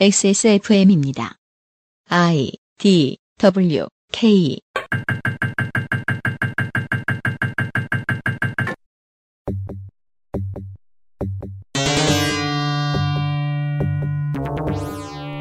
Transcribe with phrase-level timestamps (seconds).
[0.00, 1.36] XSFM입니다.
[2.08, 4.58] I D W K.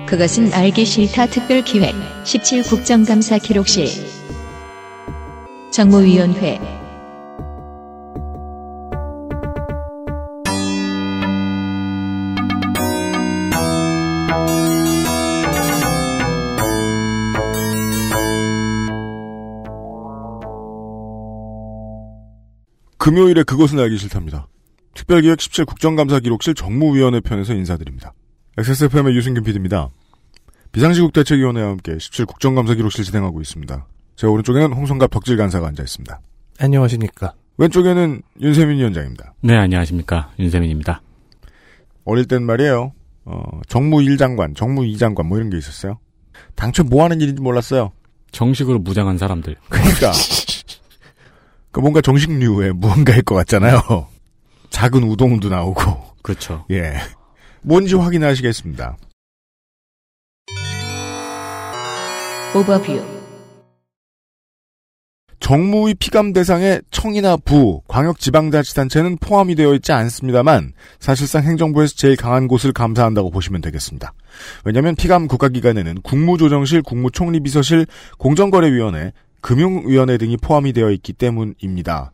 [0.07, 1.95] 그것은 알기 싫다 특별 기획
[2.25, 3.87] 17 국정감사 기록실.
[5.71, 6.80] 정무위원회
[23.01, 24.47] 금요일에 그것은 알기 싫답니다.
[24.93, 28.13] 특별기획 17 국정감사 기록실 정무위원회 편에서 인사드립니다.
[28.59, 29.89] XSFM의 유승균 PD입니다.
[30.71, 33.87] 비상시국 대책위원회와 함께 17 국정감사 기록실 진행하고 있습니다.
[34.15, 36.21] 제 오른쪽에는 홍성갑 덕질 간사가 앉아 있습니다.
[36.59, 37.33] 안녕하십니까.
[37.57, 39.33] 왼쪽에는 윤세민 위원장입니다.
[39.41, 40.29] 네, 안녕하십니까.
[40.37, 41.01] 윤세민입니다.
[42.05, 42.93] 어릴 땐 말이에요.
[43.25, 45.97] 어, 정무 1장관, 정무 2장관 뭐 이런 게 있었어요.
[46.53, 47.93] 당초 뭐 하는 일인지 몰랐어요.
[48.31, 49.55] 정식으로 무장한 사람들.
[49.69, 50.11] 그러니까
[51.71, 53.79] 그 뭔가 정식류의 무언가일 것 같잖아요.
[54.69, 55.81] 작은 우동도 나오고
[56.21, 56.65] 그렇죠.
[56.71, 56.93] 예
[57.61, 58.97] 뭔지 확인하시겠습니다.
[62.53, 63.21] 오버뷰
[65.39, 72.71] 정무위 피감 대상에 청이나 부, 광역지방자치단체는 포함이 되어 있지 않습니다만 사실상 행정부에서 제일 강한 곳을
[72.71, 74.13] 감사한다고 보시면 되겠습니다.
[74.65, 77.87] 왜냐하면 피감 국가기관에는 국무조정실, 국무총리비서실,
[78.19, 82.11] 공정거래위원회, 금융위원회 등이 포함이 되어 있기 때문입니다.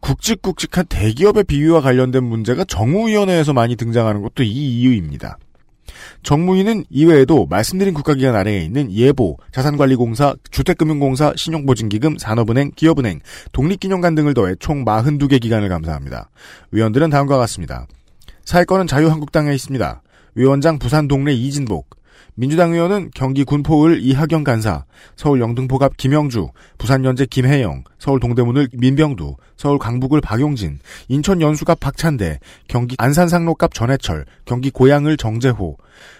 [0.00, 5.38] 굵직굵직한 대기업의 비위와 관련된 문제가 정무위원회에서 많이 등장하는 것도 이 이유입니다.
[6.22, 13.20] 정무위는 이외에도 말씀드린 국가기관 아래에 있는 예보, 자산관리공사, 주택금융공사, 신용보증기금, 산업은행, 기업은행,
[13.52, 16.30] 독립기념관 등을 더해 총 42개 기관을 감사합니다.
[16.70, 17.86] 위원들은 다음과 같습니다.
[18.44, 20.02] 사회권은 자유한국당에 있습니다.
[20.34, 21.97] 위원장 부산 동래 이진복,
[22.40, 24.84] 민주당 의원은 경기 군포을 이하경 간사,
[25.16, 30.78] 서울 영등포갑 김영주, 부산 연제 김혜영, 서울 동대문을 민병두, 서울 강북을 박용진,
[31.08, 32.38] 인천 연수갑 박찬대,
[32.68, 35.78] 경기 안산상로갑 전해철, 경기 고양을 정재호,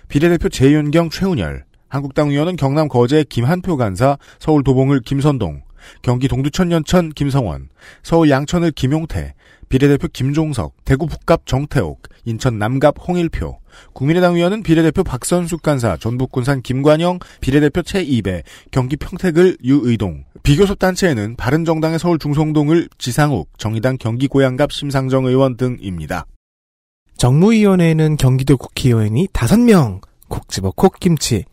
[0.08, 5.62] 비례대표 재윤경 최운열, 한국당 의원은 경남 거제 김한표 간사, 서울 도봉을 김선동,
[6.02, 7.68] 경기 동두천 연천 김성원,
[8.02, 9.34] 서울 양천을 김용태,
[9.68, 13.58] 비례대표 김종석, 대구 북갑 정태옥, 인천 남갑 홍일표,
[13.92, 21.36] 국민의당 의원은 비례대표 박선숙 간사, 전북 군산 김관영, 비례대표 최이배, 경기 평택을 유의동, 비교섭 단체에는
[21.36, 26.26] 바른정당의 서울 중성동을 지상욱, 정의당 경기 고양갑 심상정 의원 등입니다.
[27.18, 31.44] 정무위원회에는 경기도 국회의원이 5명, 콕 집어 콕 김치.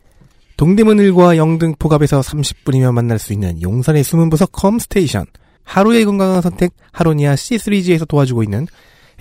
[0.57, 5.25] 동대문 일과 영등포갑에서 30분이면 만날 수 있는 용산의 숨은 부서 컴스테이션.
[5.65, 8.67] 하루의 건강한 선택 하로니아 C3G에서 도와주고 있는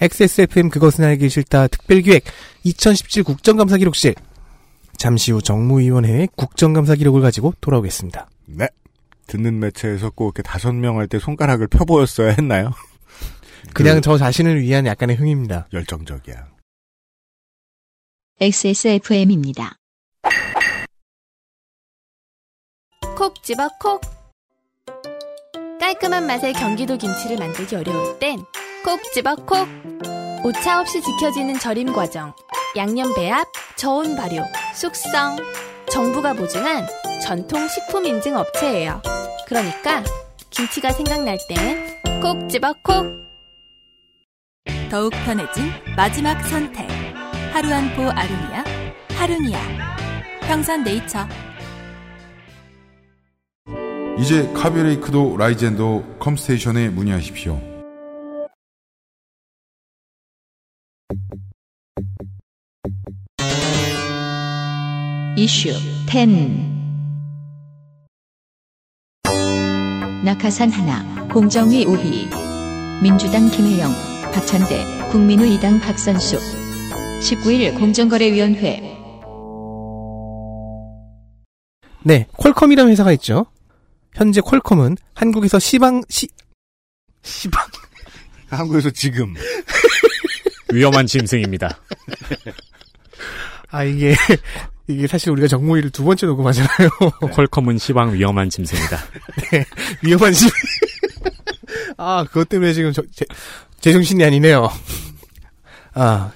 [0.00, 2.24] XSFM 그것은 알기 싫다 특별기획
[2.64, 4.14] 2017 국정감사 기록실.
[4.96, 8.28] 잠시 후 정무위원회의 국정감사 기록을 가지고 돌아오겠습니다.
[8.46, 8.68] 네.
[9.26, 12.70] 듣는 매체에서 꼭 이렇게 다섯 명 할 때 손가락을 펴보였어야 했나요?
[13.74, 15.66] 그냥 저 자신을 위한 약간의 흥입니다.
[15.72, 16.48] 열정적이야.
[18.40, 19.76] XSFM입니다.
[23.16, 24.00] 콕 집어 콕
[25.80, 28.38] 깔끔한 맛의 경기도 김치를 만들기 어려울 땐
[28.84, 29.66] 콕 집어 콕
[30.44, 32.34] 오차 없이 지켜지는 절임 과정
[32.76, 33.46] 양념 배합,
[33.76, 34.42] 저온 발효,
[34.74, 35.36] 숙성
[35.90, 36.86] 정부가 보증한
[37.22, 39.00] 전통 식품 인증 업체예요
[39.46, 40.02] 그러니까
[40.50, 43.24] 김치가 생각날 땐 콕 집어 콕
[44.90, 45.64] 더욱 편해진
[45.96, 46.88] 마지막 선택.
[47.52, 48.64] 하루 한포 아루니아,
[49.16, 49.58] 하루니아.
[50.42, 51.26] 평산 네이처.
[54.18, 57.60] 이제 카비레이크도 라이젠도 컴스테이션에 문의하십시오.
[65.36, 65.70] 이슈
[66.08, 66.28] 10
[70.24, 72.28] 낙하산 하나 공정위 우비
[73.02, 73.90] 민주당 김혜영
[74.32, 76.40] 박찬대 국민의당 박선숙
[77.20, 78.94] 19일 공정거래위원회
[82.06, 83.46] 네, 퀄컴이라는 회사가 있죠.
[84.14, 86.28] 현재 퀄컴은 한국에서 시방 시
[87.22, 87.64] 시방
[88.48, 89.34] 한국에서 지금
[90.72, 91.78] 위험한 짐승입니다.
[93.70, 94.14] 아 이게
[94.86, 96.90] 이게 사실 우리가 정무위를 두 번째 녹음하잖아요.
[97.32, 98.98] 퀄컴은 시방 위험한 짐승이다.
[100.02, 100.48] 위험한 시.
[101.96, 103.24] 아 그것 때문에 지금 저, 제,
[103.80, 104.70] 제 정신이 아니네요.
[105.94, 106.32] 아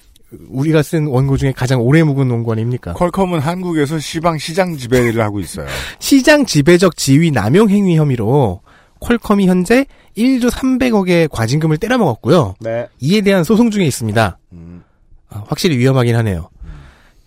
[0.48, 2.92] 우리가 쓴 원고 중에 가장 오래 묵은 원고 아닙니까?
[2.92, 5.66] 퀄컴은 한국에서 시방 시장 지배를 하고 있어요.
[6.00, 8.60] 시장 지배적 지위 남용 행위 혐의로
[9.00, 9.86] 퀄컴이 현재
[10.16, 12.56] 1조 300억의 과징금을 때려먹었고요.
[12.60, 12.86] 네.
[13.00, 14.38] 이에 대한 소송 중에 있습니다.
[14.52, 14.82] 음,
[15.30, 16.50] 아, 확실히 위험하긴 하네요.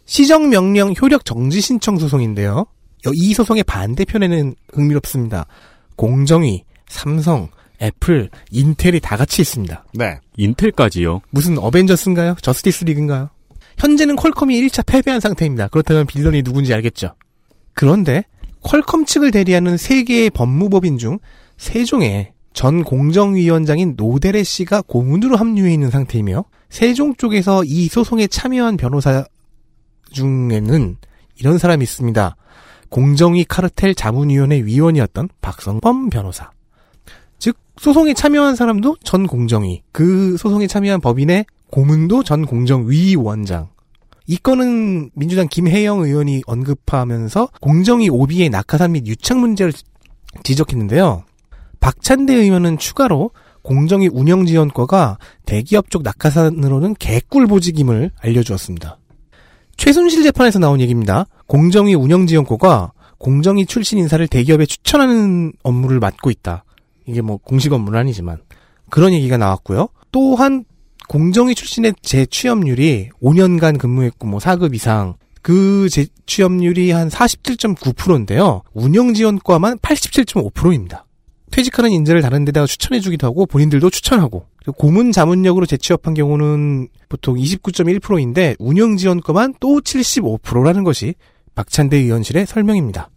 [0.06, 2.66] 시정명령 효력 정지 신청 소송인데요.
[3.08, 5.46] 여- 이 소송의 반대편에는 흥미롭습니다.
[5.96, 7.48] 공정위, 삼성,
[7.82, 9.86] 애플, 인텔이 다 같이 있습니다.
[9.94, 10.20] 네.
[10.38, 11.22] 인텔까지요.
[11.30, 12.36] 무슨 어벤져스인가요?
[12.42, 13.30] 저스티스 리그인가요?
[13.78, 15.70] 현재는 퀄컴이 1차 패배한 상태입니다.
[15.70, 17.16] 그렇다면 빌런이 누군지 알겠죠.
[17.74, 18.24] 그런데
[18.62, 21.18] 퀄컴 측을 대리하는 세 개의 법무법인 중
[21.58, 29.26] 세종에 전 공정위원장인 노대래 씨가 고문으로 합류해 있는 상태이며 세종 쪽에서 이 소송에 참여한 변호사
[30.12, 30.98] 중에는
[31.40, 32.36] 이런 사람이 있습니다.
[32.90, 36.52] 공정위 카르텔 자문위원회 위원이었던 박성범 변호사.
[37.82, 43.70] 즉 소송에 참여한 사람도 전 공정위, 그 소송에 참여한 법인의 고문도 전 공정위 원장.
[44.28, 49.74] 이 건은 민주당 김혜영 의원이 언급하면서 공정위 오비의 낙하산 및 유착 문제를
[50.44, 51.24] 지적했는데요.
[51.80, 53.32] 박찬대 의원은 추가로
[53.64, 55.18] 공정위 운영지원과가
[55.48, 59.00] 대기업 쪽 낙하산으로는 개꿀 보직임을 알려주었습니다.
[59.78, 61.26] 최순실 재판에서 나온 얘기입니다.
[61.48, 66.64] 공정위 운영지원과가 공정위 출신 인사를 대기업에 추천하는 업무를 맡고 있다.
[67.08, 68.38] 이게 뭐 공식 업무는 아니지만
[68.90, 69.90] 그런 얘기가 나왔고요.
[70.12, 70.66] 또한
[71.08, 78.62] 공정위 출신의 재취업률이 5년간 근무했고 뭐 4급 이상 그 재취업률이 한 47.9%인데요.
[78.74, 81.06] 운영지원과만 87.5%입니다.
[81.52, 84.46] 퇴직하는 인재를 다른 데다가 추천해주기도 하고 본인들도 추천하고
[84.78, 91.16] 고문 자문력으로 재취업한 경우는 보통 29.1%인데 운영지원과만 또 75%라는 것이
[91.54, 93.10] 박찬대 의원실의 설명입니다.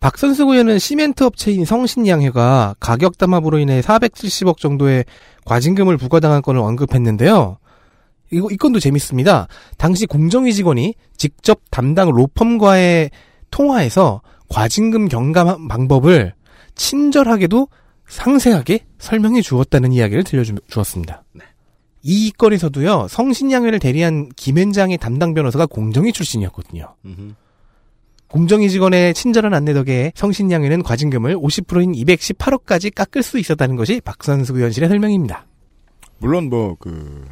[0.00, 5.04] 박선수 의원은 시멘트 업체인 성신양해가 가격 담합으로 인해 470억 정도의
[5.44, 7.58] 과징금을 부과당한 건을 언급했는데요.
[8.30, 9.48] 이거, 이 건도 재밌습니다.
[9.76, 13.10] 당시 공정위 직원이 직접 담당 로펌과의
[13.50, 16.34] 통화에서 과징금 경감 방법을
[16.74, 17.68] 친절하게도
[18.06, 21.24] 상세하게 설명해 주었다는 이야기를 들려주었습니다.
[22.02, 26.94] 이 건에서도요, 성신양회를 대리한 김현장의 담당 변호사가 공정위 출신이었거든요.
[28.28, 34.88] 공정위 직원의 친절한 안내 덕에 성신양회는 과징금을 50%인 218억까지 깎을 수 있었다는 것이 박선수 의원실의
[34.88, 35.46] 설명입니다.
[36.18, 37.26] 물론 뭐 그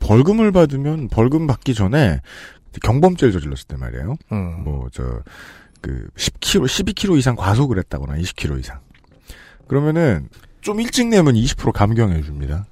[0.00, 2.20] 벌금을 받으면 벌금 받기 전에
[2.82, 4.16] 경범죄를 저질렀을 때 말이에요.
[4.32, 4.64] 음.
[4.64, 5.22] 뭐저
[5.80, 8.80] 그 10kg, 12kg 이상 과속을 했다거나 20kg 이상.
[9.68, 10.28] 그러면은
[10.60, 12.66] 좀 일찍 내면 20% 감경해 줍니다.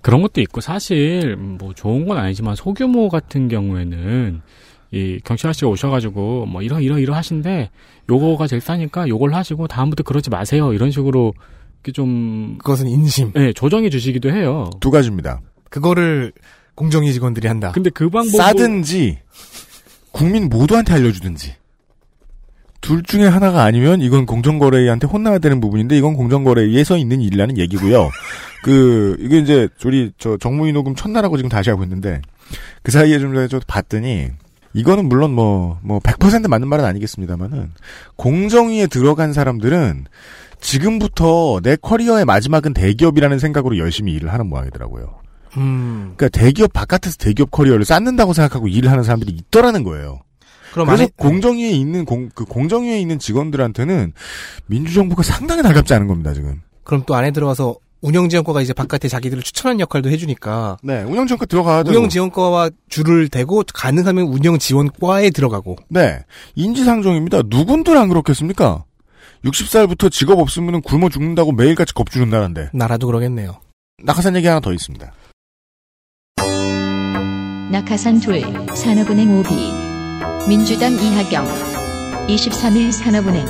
[0.00, 4.42] 그런 것도 있고 사실 뭐 좋은 건 아니지만 소규모 같은 경우에는
[4.92, 7.70] 이 경찰 아저씨가 오셔가지고 뭐 이러 이러 이러 하신데
[8.10, 11.32] 요거가 제일 싸니까 요걸 하시고 다음부터 그러지 마세요 이런 식으로
[11.82, 13.32] 이렇게 좀 그것은 인심.
[13.36, 14.70] 예, 조정해 주시기도 해요.
[14.80, 15.40] 두 가지입니다.
[15.70, 16.32] 그거를
[16.74, 17.72] 공정위 직원들이 한다.
[17.72, 19.18] 근데 그 방법을 싸든지
[20.12, 21.54] 국민 모두한테 알려주든지
[22.82, 28.10] 둘 중에 하나가 아니면 이건 공정거래위한테 혼나야 되는 부분인데 이건 공정거래위에서 있는 일이라는 얘기고요.
[28.62, 32.20] 그 이게 이제 우리 저 정무위 녹음 첫날하고 지금 다시 하고 있는데
[32.82, 34.28] 그 사이에 좀 전에 저 봤더니
[34.74, 37.72] 이거는 물론 뭐 뭐 100% 맞는 말은 아니겠습니다만은
[38.16, 40.06] 공정위에 들어간 사람들은
[40.60, 45.14] 지금부터 내 커리어의 마지막은 대기업이라는 생각으로 열심히 일을 하는 모양이더라고요.
[45.56, 46.14] 음.
[46.16, 50.20] 그러니까 대기업 바깥에서 대기업 커리어를 쌓는다고 생각하고 일을 하는 사람들이 있더라는 거예요.
[50.72, 54.12] 그럼 그래서 안에 공정위에 있는 공, 그 공정위에 있는 직원들한테는
[54.66, 56.62] 민주정부가 상당히 나갑지 않은 겁니다 지금.
[56.84, 61.96] 그럼 또 안에 들어가서 운영지원과가 이제 바깥에 자기들을 추천하는 역할도 해주니까 네, 운영정과 들어가야 되고.
[61.96, 66.24] 운영지원과와 줄을 대고 가능하면 운영지원과에 들어가고 네,
[66.56, 67.42] 인지상정입니다.
[67.46, 68.84] 누군들 안 그렇겠습니까?
[69.44, 72.70] 60살부터 직업 없으면 굶어 죽는다고 매일같이 겁주는 나라인데.
[72.72, 73.60] 나라도 그러겠네요.
[74.02, 75.12] 낙하산 얘기 하나 더 있습니다.
[77.70, 78.42] 낙하산 둘
[78.76, 79.48] 산업은행 오비
[80.48, 81.46] 민주당 이하경
[82.28, 83.46] 23일 산업은행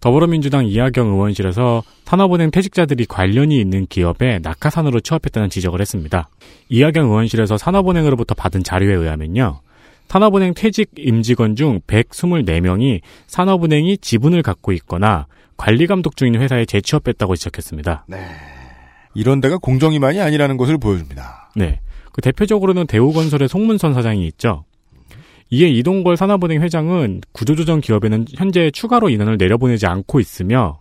[0.00, 6.28] 더불어민주당 이하경 의원실에서 산업은행 퇴직자들이 관련이 있는 기업에 낙하산으로 취업했다는 지적을 했습니다.
[6.68, 9.60] 이하경 의원실에서 산업은행으로부터 받은 자료에 의하면요.
[10.08, 15.26] 산업은행 퇴직 임직원 중 124명이 산업은행이 지분을 갖고 있거나
[15.56, 18.06] 관리 감독 중인 회사에 재취업했다고 지적했습니다.
[19.14, 21.50] 이런 데가 공정위만이 아니라는 것을 보여줍니다.
[21.56, 21.80] 네.
[22.12, 24.64] 그 대표적으로는 대우건설의 송문선 사장이 있죠.
[25.50, 30.80] 이에 이동걸 산업은행 회장은 구조조정 기업에는 현재 추가로 인원을 내려보내지 않고 있으며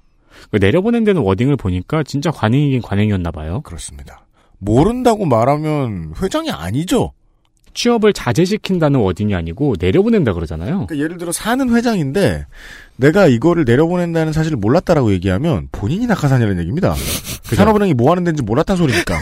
[0.52, 3.62] 그 내려보낸 데는 워딩을 보니까 진짜 관행이긴 관행이었나 봐요.
[3.62, 4.26] 그렇습니다.
[4.60, 7.14] 모른다고 말하면 회장이 아니죠.
[7.74, 10.88] 취업을 자제시킨다는 워딩이 아니고 내려보낸다 그러잖아요.
[10.88, 12.48] 그러니까 예를 들어 사는 회장인데
[12.96, 16.96] 내가 이거를 내려보낸다는 사실을 몰랐다라고 얘기하면 본인이 낙하산이라는 얘기입니다.
[17.44, 19.20] 산업은행이 뭐 하는 데인지 몰랐다는 소리니까.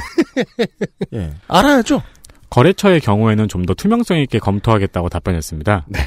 [1.14, 1.34] 예.
[1.50, 2.02] 알아야죠.
[2.56, 5.86] 거래처의 경우에는 좀 더 투명성 있게 검토하겠다고 답변했습니다.
[5.88, 6.00] 네.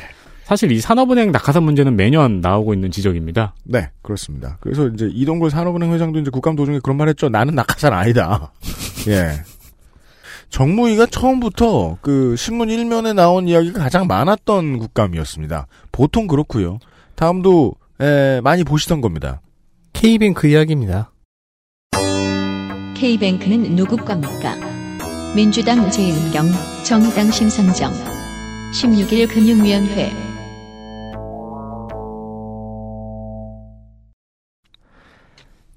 [0.44, 3.54] 사실 이 산업은행 낙하산 문제는 매년 나오고 있는 지적입니다.
[3.64, 4.56] 네, 그렇습니다.
[4.60, 7.28] 그래서 이제 이동걸 산업은행 회장도 이제 국감 도중에 그런 말 했죠.
[7.28, 8.52] 나는 낙하산 아니다.
[9.08, 9.32] 예.
[10.50, 15.66] 정무위가 처음부터 그 신문 일면에 나온 이야기가 가장 많았던 국감이었습니다.
[15.92, 16.78] 보통 그렇고요.
[17.16, 19.42] 다음도 에, 많이 보시던 겁니다.
[19.92, 21.10] K뱅크 이야기입니다.
[22.94, 24.67] K뱅크는 누구 겁니까?
[25.34, 26.50] 민주당 재윤경,
[26.84, 27.92] 정의당 심상정.
[28.72, 30.10] 16일 금융위원회.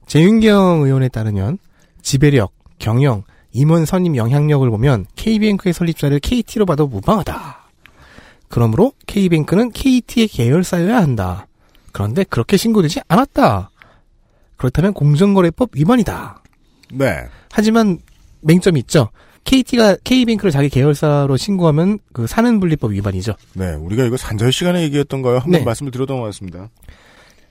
[0.08, 1.58] 재윤경 의원에 따르면
[2.02, 7.70] 지배력, 경영, 임원 선임 영향력을 보면 K뱅크의 설립자를 KT로 봐도 무방하다.
[8.48, 11.48] 그러므로 K뱅크는 KT의 계열사여야 한다.
[11.92, 13.70] 그런데 그렇게 신고되지 않았다.
[14.58, 16.42] 그렇다면 공정거래법 위반이다.
[16.94, 17.28] 네.
[17.52, 18.00] 하지만
[18.42, 19.10] 맹점이 있죠.
[19.44, 23.34] KT가 K뱅크를 자기 계열사로 신고하면 그 사는 분리법 위반이죠.
[23.54, 23.74] 네.
[23.74, 25.36] 우리가 이거 산절 시간에 얘기했던가요?
[25.36, 25.64] 한번 네.
[25.64, 26.70] 말씀을 드렸던 것 같습니다.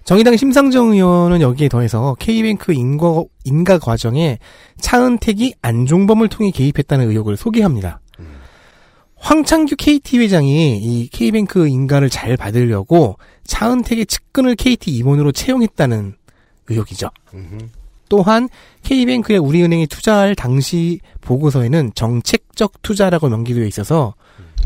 [0.05, 4.39] 정의당 심상정 의원은 여기에 더해서 K뱅크 인가, 인가 과정에
[4.81, 8.01] 차은택이 안종범을 통해 개입했다는 의혹을 소개합니다.
[9.17, 16.15] 황창규 KT 회장이 이 K뱅크 인가를 잘 받으려고 차은택의 측근을 KT 임원으로 채용했다는
[16.69, 17.11] 의혹이죠.
[18.11, 18.50] 또한
[18.83, 24.14] K뱅크에 우리은행이 투자할 당시 보고서에는 정책적 투자라고 명기되어 있어서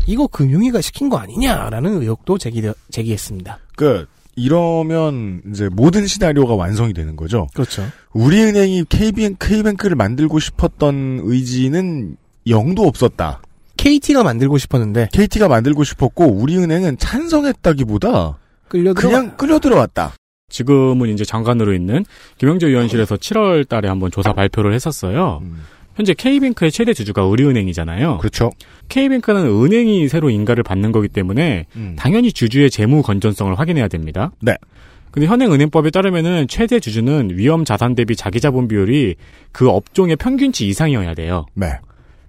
[0.07, 2.61] 이거 금융위가 시킨 거 아니냐라는 의혹도 제기,
[2.91, 3.59] 제기했습니다.
[3.77, 7.47] 그 이러면 이제 모든 시나리오가 완성이 되는 거죠.
[7.53, 7.85] 그렇죠.
[8.13, 13.41] 우리은행이 KBN, K뱅크를 만들고 싶었던 의지는 영도 없었다.
[13.77, 18.37] KT가 만들고 싶었는데 KT가 만들고 싶었고 우리은행은 찬성했다기보다
[18.67, 20.13] 끌려 그냥 끌려 들어왔다.
[20.49, 22.05] 지금은 이제 장관으로 있는
[22.37, 25.39] 김영재 위원실에서 7월 달에 한번 조사 발표를 했었어요.
[25.43, 25.63] 음,
[25.95, 28.19] 현재 K뱅크의 최대 주주가 우리은행이잖아요.
[28.19, 28.51] 그렇죠.
[28.89, 31.95] K뱅크는 은행이 새로 인가를 받는 거기 때문에 음.
[31.97, 34.31] 당연히 주주의 재무 건전성을 확인해야 됩니다.
[34.39, 34.55] 네.
[35.11, 39.15] 근데 현행 은행법에 따르면은 최대 주주는 위험 자산 대비 자기 자본 비율이
[39.53, 41.45] 그 업종의 평균치 이상이어야 돼요.
[41.53, 41.67] 네.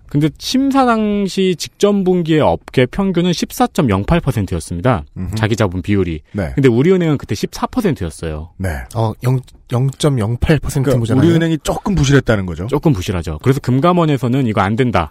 [0.08, 5.04] 근데 심사 당시 직전 분기의 업계 평균은 14.08%였습니다.
[5.16, 5.34] 음흠.
[5.36, 6.20] 자기 자본 비율이.
[6.32, 6.52] 네.
[6.54, 8.50] 근데 우리은행은 그때 14%였어요.
[8.58, 8.68] 네.
[8.94, 11.14] 어, 0, 0.08% 그러니까.
[11.14, 12.66] 우리은행이 조금 부실했다는 거죠.
[12.68, 13.38] 조금 부실하죠.
[13.42, 15.10] 그래서 금감원에서는 이거 안 된다.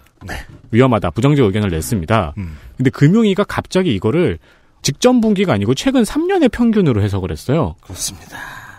[0.70, 1.10] 위험하다.
[1.10, 2.32] 부정적 의견을 냈습니다.
[2.36, 2.42] 네.
[2.42, 2.56] 음.
[2.76, 4.38] 근데 금융위가 갑자기 이거를
[4.82, 7.74] 직전 분기가 아니고 최근 3년의 평균으로 해석을 했어요.
[7.82, 8.38] 그렇습니다.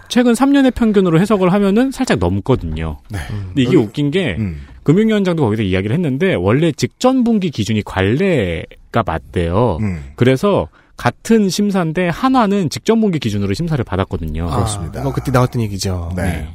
[0.09, 2.97] 최근 3년의 평균으로 해석을 하면은 살짝 넘거든요.
[3.09, 3.19] 네.
[3.29, 4.61] 근데 이게 웃긴 게 음.
[4.87, 9.79] 금융위원장도 거기서 이야기를 했는데 원래 직전 분기 기준이 관례가 맞대요.
[9.81, 10.01] 음.
[10.15, 14.47] 그래서 같은 심사인데 한화는 직전 분기 기준으로 심사를 받았거든요.
[14.49, 15.01] 아, 그렇습니다.
[15.01, 16.13] 이거 그때 나왔던 얘기죠.
[16.15, 16.47] 네.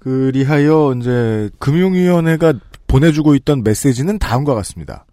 [0.00, 2.54] 그리하여 이제 금융위원회가
[2.88, 5.04] 보내주고 있던 메시지는 다음과 같습니다.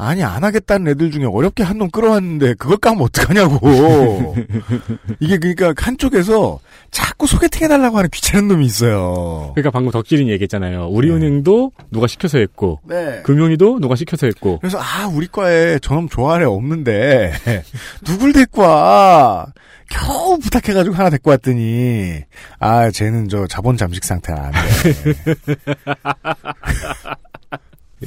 [0.00, 4.34] 아니 안 하겠다는 애들 중에 어렵게 한 놈 끌어왔는데 그걸 까면 어떡하냐고.
[5.20, 6.58] 이게 그러니까 한쪽에서
[6.90, 9.52] 자꾸 소개팅 해달라고 하는 귀찮은 놈이 있어요.
[9.54, 10.88] 그러니까 방금 덕질인 얘기했잖아요.
[10.88, 13.22] 우리은행도 누가 시켜서 했고 네.
[13.24, 17.32] 금융위도 누가 시켜서 했고 그래서 아 우리 과에 저놈 좋아할 애 없는데
[18.06, 19.46] 누굴 데리고 와
[19.90, 22.20] 겨우 부탁해가지고 하나 데리고 왔더니
[22.58, 24.58] 아 쟤는 저 자본 잠식 상태라 안돼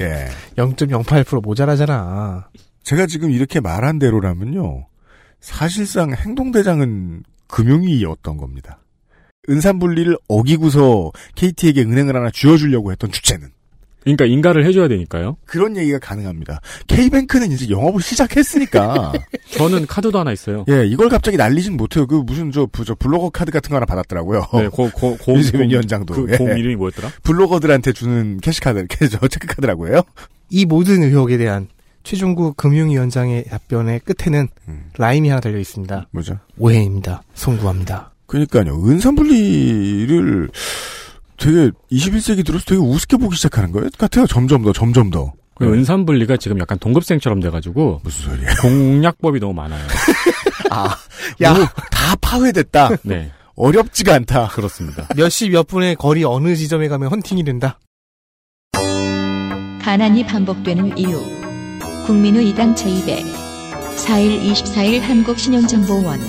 [0.00, 2.48] 예 0.08% 모자라잖아.
[2.82, 4.86] 제가 지금 이렇게 말한 대로라면요
[5.40, 8.78] 사실상 행동대장은 금융위였던 겁니다
[9.48, 13.48] 은산분리를 어기고서 KT에게 은행을 하나 쥐어주려고 했던 주체는
[14.02, 15.36] 그러니까 인가를 해줘야 되니까요.
[15.44, 19.12] 그런 얘기가 가능합니다 K뱅크는 이제 영업을 시작했으니까
[19.56, 20.64] 저는 카드도 하나 있어요.
[20.68, 22.08] 예, 이걸 갑자기 날리진 못해요.
[22.08, 24.46] 그 무슨 저, 부- 저 블로거 카드 같은 거 하나 받았더라고요.
[24.54, 26.14] 네, 고, 고, 고, 유시민 고- 위원장도.
[26.14, 26.36] 그, 예.
[26.36, 27.10] 공 이름이 뭐였더라?
[27.22, 30.02] 블로거들한테 주는 캐시카드, 캐저 체크카드라고 해요.
[30.50, 31.68] 이 모든 의혹에 대한
[32.02, 34.90] 최종구 금융위원장의 답변의 끝에는 음.
[34.98, 36.08] 라임이 하나 달려 있습니다.
[36.10, 36.38] 뭐죠?
[36.58, 37.22] 오해입니다.
[37.34, 38.12] 송구합니다.
[38.26, 38.74] 그러니까요.
[38.86, 40.48] 은산분리를
[41.38, 43.88] 되게 21세기 들어서 되게 우습게 보기 시작하는 거예요.
[43.98, 44.26] 같아요.
[44.26, 45.32] 점점 더, 점점 더.
[45.54, 48.48] 그 은산분리가 지금 약간 동급생처럼 돼가지고 무슨 소리야?
[48.62, 49.86] 공약법이 너무 많아요.
[50.70, 50.96] 아,
[51.42, 51.54] 야,
[51.90, 52.88] 다 파회됐다.
[53.04, 54.48] 네, 어렵지가 않다.
[54.48, 55.06] 그렇습니다.
[55.14, 57.78] 몇 시 몇 분의 거리 어느 지점에 가면 헌팅이 된다.
[59.82, 61.41] 가난이 반복되는 이유.
[62.12, 63.24] 국민의 이당 제200.
[63.96, 66.20] 4일 24일 한국신용정보원.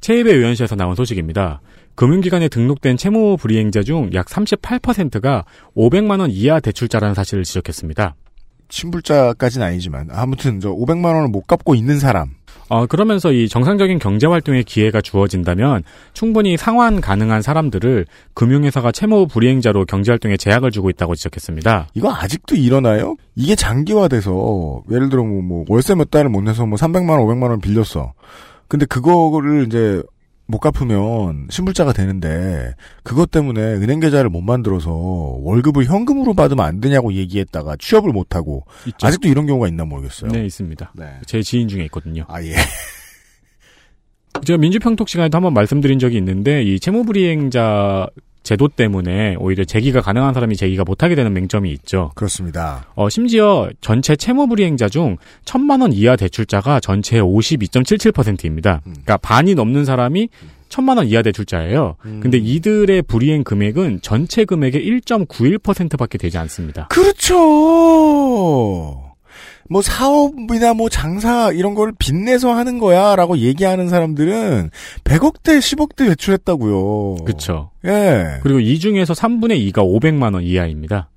[0.00, 1.60] 체입의 의원실에서 나온 소식입니다.
[1.96, 5.44] 금융기관에 등록된 채무 불이행자 중 약 38%가
[5.76, 8.14] 500만 원 이하 대출자라는 사실을 지적했습니다.
[8.68, 12.30] 친불자까지는 아니지만 아무튼 저 500만 원을 못 갚고 있는 사람.
[12.68, 19.84] 어, 그러면서 이 정상적인 경제 활동의 기회가 주어진다면 충분히 상환 가능한 사람들을 금융회사가 채무 불이행자로
[19.86, 21.88] 경제 활동에 제약을 주고 있다고 지적했습니다.
[21.94, 23.16] 이거 아직도 일어나요?
[23.34, 27.50] 이게 장기화돼서 예를 들어 뭐, 뭐 월세 몇 달을 못 내서 뭐 300만 원, 500만
[27.50, 28.12] 원 빌렸어.
[28.68, 30.02] 근데 그거를 이제
[30.46, 37.12] 못 갚으면 신불자가 되는데 그것 때문에 은행 계좌를 못 만들어서 월급을 현금으로 받으면 안 되냐고
[37.12, 39.06] 얘기했다가 취업을 못 하고 있죠.
[39.06, 40.30] 아직도 이런 경우가 있나 모르겠어요.
[40.30, 40.92] 네, 있습니다.
[40.96, 41.06] 네.
[41.26, 42.24] 제 지인 중에 있거든요.
[42.28, 42.54] 아 예.
[44.44, 48.08] 제가 민주평톡 시간에도 한번 말씀드린 적이 있는데 이 채무불이행자
[48.44, 52.12] 제도 때문에 오히려 재기가 가능한 사람이 재기가 못하게 되는 맹점이 있죠.
[52.14, 52.86] 그렇습니다.
[52.94, 58.82] 어, 심지어 전체 채무불이행자 중 천만 원 이하 대출자가 전체의 52.77%입니다.
[58.86, 58.92] 음.
[58.92, 60.28] 그러니까 반이 넘는 사람이
[60.68, 61.96] 천만 원 이하 대출자예요.
[62.04, 62.20] 음.
[62.20, 66.88] 근데 이들의 불이행 금액은 전체 금액의 1.91%밖에 되지 않습니다.
[66.88, 67.34] 그렇죠.
[69.70, 74.70] 뭐 사업이나 뭐 장사 이런 걸 빚내서 하는 거야라고 얘기하는 사람들은
[75.04, 77.24] 100억대, 10억대 외출했다고요.
[77.24, 77.70] 그렇죠.
[77.84, 78.40] 예.
[78.42, 81.08] 그리고 이 중에서 3분의 2가 500만 원 이하입니다.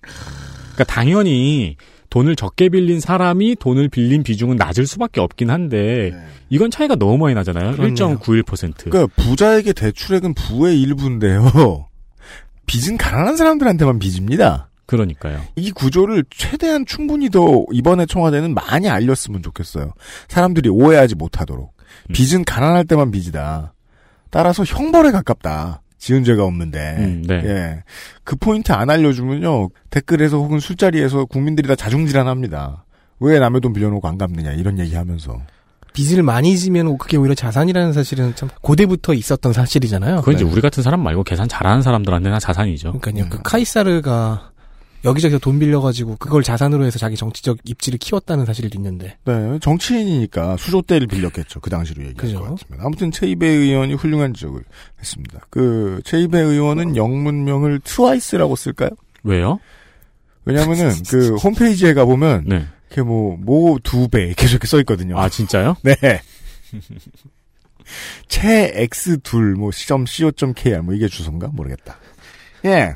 [0.00, 1.76] 그러니까 당연히
[2.10, 6.12] 돈을 적게 빌린 사람이 돈을 빌린 비중은 낮을 수밖에 없긴 한데
[6.50, 7.72] 이건 차이가 너무 많이 나잖아요.
[7.72, 8.18] 그렇네요.
[8.18, 8.90] 1.91%.
[8.90, 11.86] 그러니까 부자에게 대출액은 부의 일부인데요.
[12.66, 14.68] 빚은 가난한 사람들한테만 빚입니다.
[14.92, 15.40] 그러니까요.
[15.56, 19.92] 이 구조를 최대한 충분히 더 이번에 청와대는 많이 알렸으면 좋겠어요.
[20.28, 21.74] 사람들이 오해하지 못하도록.
[22.10, 22.12] 음.
[22.12, 23.72] 빚은 가난할 때만 빚이다.
[24.30, 25.82] 따라서 형벌에 가깝다.
[25.98, 26.96] 지은 죄가 없는데.
[26.98, 27.34] 음, 네.
[27.44, 27.82] 예.
[28.24, 29.70] 그 포인트 안 알려주면요.
[29.90, 32.84] 댓글에서 혹은 술자리에서 국민들이 다 자중질환합니다.
[33.20, 35.40] 왜 남의 돈 빌려놓고 안 갚느냐 이런 얘기 하면서.
[35.92, 40.16] 빚을 많이 지면 그게 오히려 자산이라는 사실은 참 고대부터 있었던 사실이잖아요.
[40.20, 40.50] 그건 이제 네.
[40.50, 42.98] 우리 같은 사람 말고 계산 잘하는 사람들한테는 자산이죠.
[42.98, 43.24] 그러니까요.
[43.24, 43.30] 음.
[43.30, 44.51] 그 카이사르가
[45.04, 49.16] 여기저기서 돈 빌려가지고 그걸 자산으로 해서 자기 정치적 입지를 키웠다는 사실이 있는데.
[49.24, 51.60] 네, 정치인이니까 수조대를 빌렸겠죠.
[51.60, 52.38] 그 당시로 얘기할 그죠.
[52.38, 52.80] 것 같으면.
[52.84, 54.62] 아무튼 최이배 의원이 훌륭한 지적을
[54.98, 55.40] 했습니다.
[55.50, 58.90] 그 최이배 의원은 영문명을 트와이스라고 쓸까요?
[59.24, 59.58] 왜요?
[60.44, 62.66] 왜냐면은 그 홈페이지에 가 보면 네.
[62.88, 65.18] 이렇게 뭐모 두배 계속 이렇게 써 있거든요.
[65.18, 65.76] 아 진짜요?
[65.82, 65.94] 네.
[68.28, 71.98] 채 x 둘뭐 시점 co kr 뭐 이게 주소인가 모르겠다.
[72.64, 72.94] 예.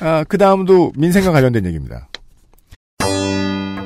[0.00, 2.08] 아, 그 다음도 민생과 관련된 얘기입니다.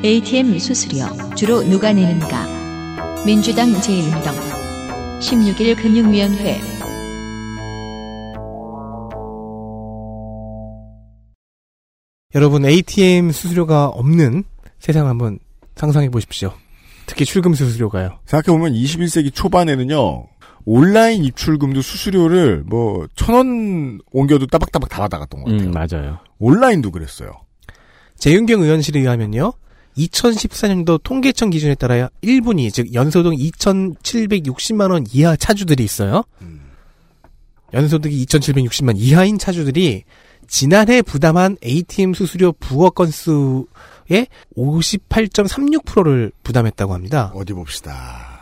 [0.04, 2.46] ATM 수수료 주로 누가 내는가?
[3.26, 4.32] 민주당 제1당
[5.20, 6.60] 16일 금융위원회
[12.34, 14.44] 여러분 ATM 수수료가 없는
[14.78, 15.38] 세상 한번
[15.74, 16.52] 상상해 보십시오.
[17.06, 18.18] 특히 출금 수수료가요.
[18.26, 20.26] 생각해 보면 21세기 초반에는요,
[20.70, 25.68] 온라인 입출금도 수수료를 뭐, 천 원 옮겨도 따박따박 다 받아갔던 것 같아요.
[25.68, 26.18] 음 맞아요.
[26.38, 27.32] 온라인도 그랬어요.
[28.18, 29.54] 재윤경 의원실에 의하면요.
[29.96, 36.22] 2014년도 통계청 기준에 따라 일본이 즉 연소득 2,760만 원 이하 차주들이 있어요.
[37.72, 40.04] 연소득이 2,760만 이하인 차주들이
[40.46, 44.26] 지난해 부담한 ATM 수수료 부과 건수의
[44.56, 47.32] 58.36%를 부담했다고 합니다.
[47.34, 48.37] 어디 봅시다.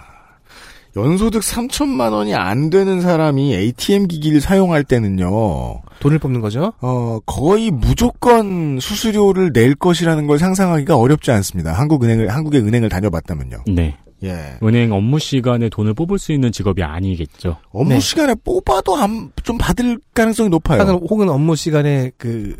[0.96, 6.72] 연소득 3천만 원이 안 되는 사람이 ATM 기기를 사용할 때는요, 돈을 뽑는 거죠.
[6.80, 11.72] 어, 거의 무조건 수수료를 낼 것이라는 걸 상상하기가 어렵지 않습니다.
[11.74, 13.64] 한국은행을, 한국의 은행을 다녀봤다면요.
[13.68, 13.96] 네.
[14.24, 14.56] 예.
[14.62, 17.58] 은행 업무 시간에 돈을 뽑을 수 있는 직업이 아니겠죠.
[17.70, 18.00] 업무 네.
[18.00, 20.80] 시간에 뽑아도 안, 좀 받을 가능성이 높아요.
[20.80, 22.56] 혹은, 혹은 업무 시간에 그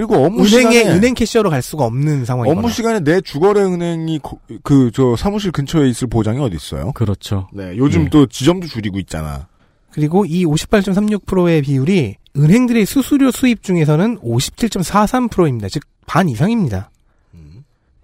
[0.00, 4.20] 그리고 업무 은행에 시간에 은행 캐셔로 갈 수가 없는 상황이거나 업무 시간에 내 주거래 은행이
[4.62, 6.92] 그 저 사무실 근처에 있을 보장이 어디 있어요?
[6.92, 7.48] 그렇죠.
[7.52, 8.10] 네, 요즘 네.
[8.10, 9.48] 또 지점도 줄이고 있잖아.
[9.90, 15.68] 그리고 이 58.36%의 비율이 은행들의 수수료 수입 중에서는 57.43%입니다.
[15.68, 16.90] 즉 반 이상입니다.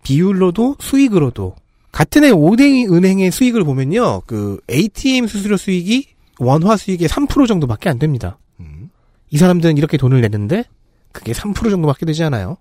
[0.05, 1.57] 비율로도 수익으로도
[1.91, 4.23] 같은 해 5대 은행의 수익을 보면요.
[4.27, 6.07] 그 ATM 수수료 수익이
[6.39, 8.39] 원화 수익의 3% 정도밖에 안 됩니다.
[8.61, 8.91] 음.
[9.31, 10.63] 이 사람들은 이렇게 돈을 내는데
[11.17, 12.59] 그게 3% 정도밖에 되지 않아요.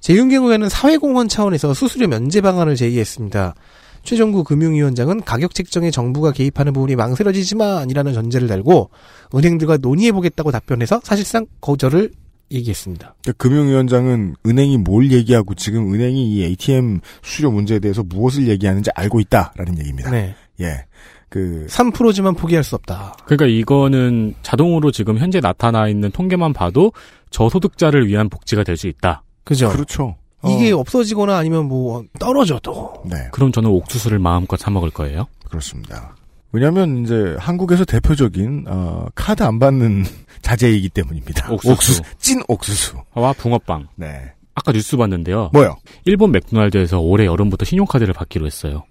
[0.00, 3.54] 재윤경 의원은 사회공헌 차원에서 수수료 면제 방안을 제기했습니다.
[4.02, 8.90] 최종구 금융위원장은 가격 책정에 정부가 개입하는 부분이 망설여지지만이라는 전제를 달고
[9.34, 12.10] 은행들과 논의해보겠다고 답변해서 사실상 거절을
[12.50, 13.14] 얘기했습니다.
[13.22, 19.20] 그러니까 금융위원장은 은행이 뭘 얘기하고 지금 은행이 이 ATM 수수료 문제에 대해서 무엇을 얘기하는지 알고
[19.20, 20.10] 있다라는 얘기입니다.
[20.10, 20.34] 네.
[20.60, 20.86] 예.
[21.28, 23.14] 그 3%지만 포기할 수 없다.
[23.24, 26.92] 그러니까 이거는 자동으로 지금 현재 나타나 있는 통계만 봐도
[27.30, 29.22] 저소득자를 위한 복지가 될 수 있다.
[29.44, 29.68] 그죠?
[29.70, 30.16] 그렇죠.
[30.46, 35.26] 이게 어, 없어지거나 아니면 뭐 떨어져도 네, 그럼 저는 옥수수를 마음껏 사 먹을 거예요.
[35.48, 36.14] 그렇습니다.
[36.52, 40.04] 왜냐하면 이제 한국에서 대표적인 어, 카드 안 받는
[40.42, 41.52] 자재이기 때문입니다.
[41.52, 42.02] 옥수수.
[42.18, 42.96] 찐 옥수수.
[43.14, 43.88] 와 붕어빵.
[43.96, 44.32] 네.
[44.54, 45.50] 아까 뉴스 봤는데요.
[45.52, 45.76] 뭐요?
[46.06, 48.84] 일본 맥도날드에서 올해 여름부터 신용카드를 받기로 했어요.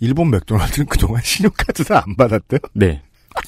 [0.00, 2.60] 일본 맥도날드는 그동안 신용카드를 안 받았대요?
[2.74, 3.02] 네.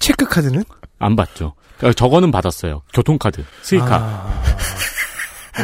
[0.04, 0.64] 체크카드는?
[0.98, 1.54] 안 받죠.
[1.82, 2.82] 어, 저거는 받았어요.
[2.92, 3.96] 교통카드, 스이카.
[3.96, 4.44] 아...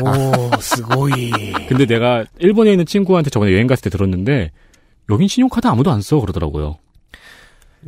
[0.03, 1.31] 오, すごい.
[1.69, 4.51] 근데 내가 일본에 있는 친구한테 저번에 여행 갔을 때 들었는데
[5.11, 6.79] 여긴 신용카드 아무도 안 써 그러더라고요.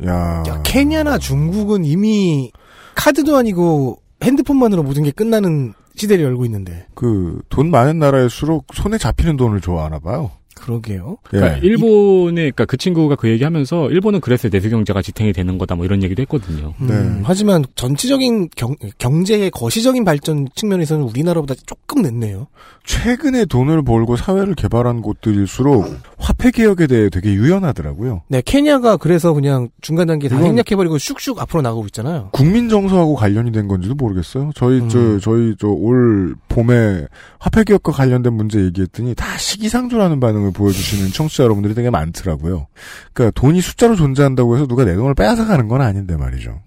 [0.05, 0.43] 야.
[0.47, 2.51] 야, 케냐나 중국은 이미
[2.95, 6.87] 카드도 아니고 핸드폰만으로 모든 게 끝나는 시대를 열고 있는데.
[6.95, 10.31] 그, 돈 많은 나라일수록 손에 잡히는 돈을 좋아하나 봐요.
[10.55, 11.17] 그러게요.
[11.33, 11.37] 예.
[11.37, 15.85] 그러니까 일본의 그러니까 그 친구가 그 얘기하면서 일본은 그래서 내수 경제가 지탱이 되는 거다 뭐
[15.85, 16.73] 이런 얘기도 했거든요.
[16.81, 17.21] 음, 네.
[17.23, 22.47] 하지만 전체적인 경, 경제의 거시적인 발전 측면에서는 우리나라보다 조금 늦네요.
[22.85, 25.85] 최근에 돈을 벌고 사회를 개발한 곳들일수록
[26.17, 28.23] 화폐 개혁에 대해 되게 유연하더라고요.
[28.29, 32.29] 네, 케냐가 그래서 그냥 중간 단계에 다 생략해버리고 슉슉 앞으로 나가고 있잖아요.
[32.31, 34.51] 국민 정서하고 관련이 된 건지도 모르겠어요.
[34.55, 34.89] 저희 음.
[34.89, 37.07] 저 저희 저 올 봄에
[37.39, 42.67] 화폐 개혁과 관련된 문제 얘기했더니 다 시기상조라는 반응 을 보여주시는 청취자 여러분들이 되게 많더라고요.
[43.13, 46.61] 그러니까 돈이 숫자로 존재한다고 해서 누가 내 돈을 빼앗아 가는 건 아닌데 말이죠.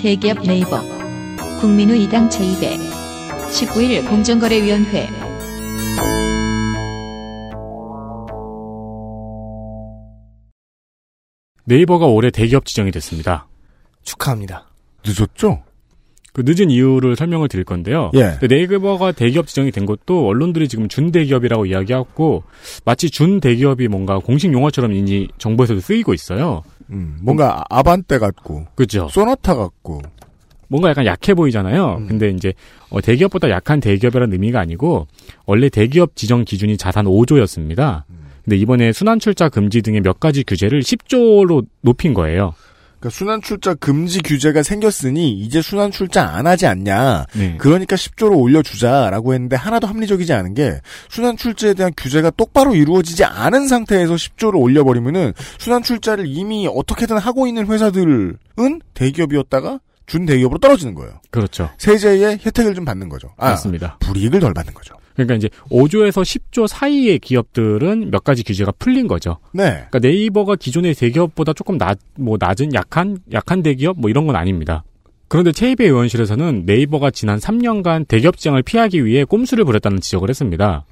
[0.00, 0.80] 대기업 네이버
[1.60, 2.78] 국민우 이당 제2배
[3.50, 5.08] 19일 공정거래위원회
[11.64, 13.46] 네이버가 올해 대기업 지정이 됐습니다.
[14.02, 14.66] 축하합니다.
[15.04, 15.62] 늦었죠?
[16.32, 18.10] 그 늦은 이유를 설명을 드릴 건데요.
[18.14, 18.38] 예.
[18.46, 22.44] 네이버가 대기업 지정이 된 것도 언론들이 지금 준대기업이라고 이야기하고
[22.84, 26.62] 마치 준대기업이 뭔가 공식 용어처럼 이미 정부에서도 쓰이고 있어요.
[26.90, 29.08] 음, 뭔가 아반떼 같고 그죠?
[29.10, 30.02] 소나타 같고
[30.68, 31.96] 뭔가 약간 약해 보이잖아요.
[31.98, 32.06] 음.
[32.06, 32.52] 근데 이제
[32.90, 35.08] 어, 대기업보다 약한 대기업이라는 의미가 아니고
[35.46, 38.04] 원래 대기업 지정 기준이 자산 5조였습니다.
[38.44, 42.54] 근데 이번에 순환 출자 금지 등의 몇 가지 규제를 10조로 높인 거예요.
[43.00, 47.26] 그러니까 순환 출자 금지 규제가 생겼으니 이제 순환 출자 안 하지 않냐.
[47.34, 47.56] 네.
[47.58, 53.68] 그러니까 10조로 올려주자라고 했는데 하나도 합리적이지 않은 게 순환 출자에 대한 규제가 똑바로 이루어지지 않은
[53.68, 58.36] 상태에서 10조를 올려버리면은 순환 출자를 이미 어떻게든 하고 있는 회사들은
[58.92, 59.80] 대기업이었다가
[60.10, 61.20] 준대기업으로 떨어지는 거예요.
[61.30, 61.70] 그렇죠.
[61.78, 63.28] 세제의 혜택을 좀 받는 거죠.
[63.36, 63.96] 아, 맞습니다.
[64.00, 64.94] 불이익을 덜 받는 거죠.
[65.14, 69.38] 그러니까 이제 5조에서 10조 사이의 기업들은 몇 가지 규제가 풀린 거죠.
[69.52, 69.86] 네.
[69.90, 74.82] 그러니까 네이버가 기존의 대기업보다 조금 낮, 뭐 낮은 약한 약한 대기업 뭐 이런 건 아닙니다.
[75.28, 80.84] 그런데 체이베 의원실에서는 네이버가 지난 3년간 대기업 지정을 피하기 위해 꼼수를 부렸다는 지적을 했습니다.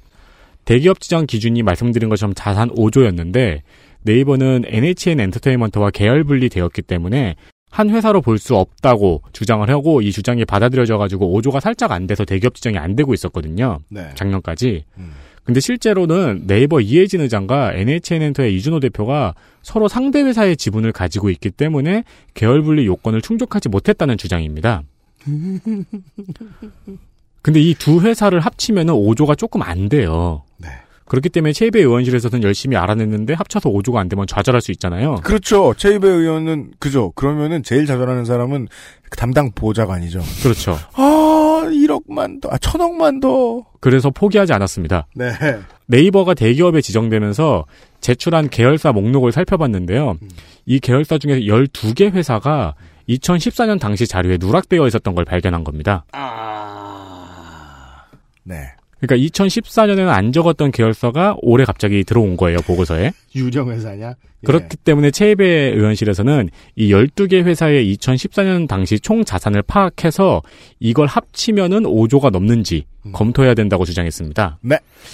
[0.63, 3.61] 대기업 지정 기준이 말씀드린 것처럼 자산 5조였는데
[4.03, 7.35] 네이버는 NHN 엔터테인먼트와 계열 분리되었기 때문에
[7.69, 12.25] 한 회사로 볼 수 없다고 주장을 하고 이 주장이 받아들여져 가지고 5조가 살짝 안 돼서
[12.25, 13.79] 대기업 지정이 안 되고 있었거든요.
[13.89, 14.09] 네.
[14.15, 14.85] 작년까지.
[14.97, 15.11] 음.
[15.43, 21.49] 근데 실제로는 네이버 이혜진 의장과 NHN 엔터의 이준호 대표가 서로 상대 회사의 지분을 가지고 있기
[21.51, 22.03] 때문에
[22.35, 24.83] 계열 분리 요건을 충족하지 못했다는 주장입니다.
[27.41, 30.43] 근데 이 두 회사를 합치면은 5조가 조금 안 돼요.
[30.57, 30.67] 네.
[31.09, 35.15] 그렇기 때문에 체이베 의원실에서는 열심히 알아냈는데 합쳐서 5조가 안 되면 좌절할 수 있잖아요.
[35.15, 35.73] 그렇죠.
[35.75, 37.11] 체이베 의원은 그죠.
[37.15, 38.67] 그러면은 제일 자잘하는 사람은
[39.17, 40.21] 담당 보좌관이죠.
[40.43, 40.77] 그렇죠.
[40.93, 43.65] 아, 1억만 더, 아, 천억만 더.
[43.81, 45.07] 그래서 포기하지 않았습니다.
[45.15, 45.31] 네.
[45.87, 47.65] 네이버가 대기업에 지정되면서
[48.01, 50.17] 제출한 계열사 목록을 살펴봤는데요.
[50.65, 52.75] 이 계열사 중에 12개 회사가
[53.09, 56.05] 2014년 당시 자료에 누락되어 있었던 걸 발견한 겁니다.
[58.43, 58.73] 네.
[58.99, 63.11] 그러니까 2014년에는 안 적었던 계열사가 올해 갑자기 들어온 거예요, 보고서에.
[63.35, 64.15] 유령 회사냐?
[64.45, 70.41] 그렇기 때문에 체이베 의원실에서는 이 12개 회사의 2014년 당시 총 자산을 파악해서
[70.79, 74.59] 이걸 합치면은 5조가 넘는지 검토해야 된다고 주장했습니다.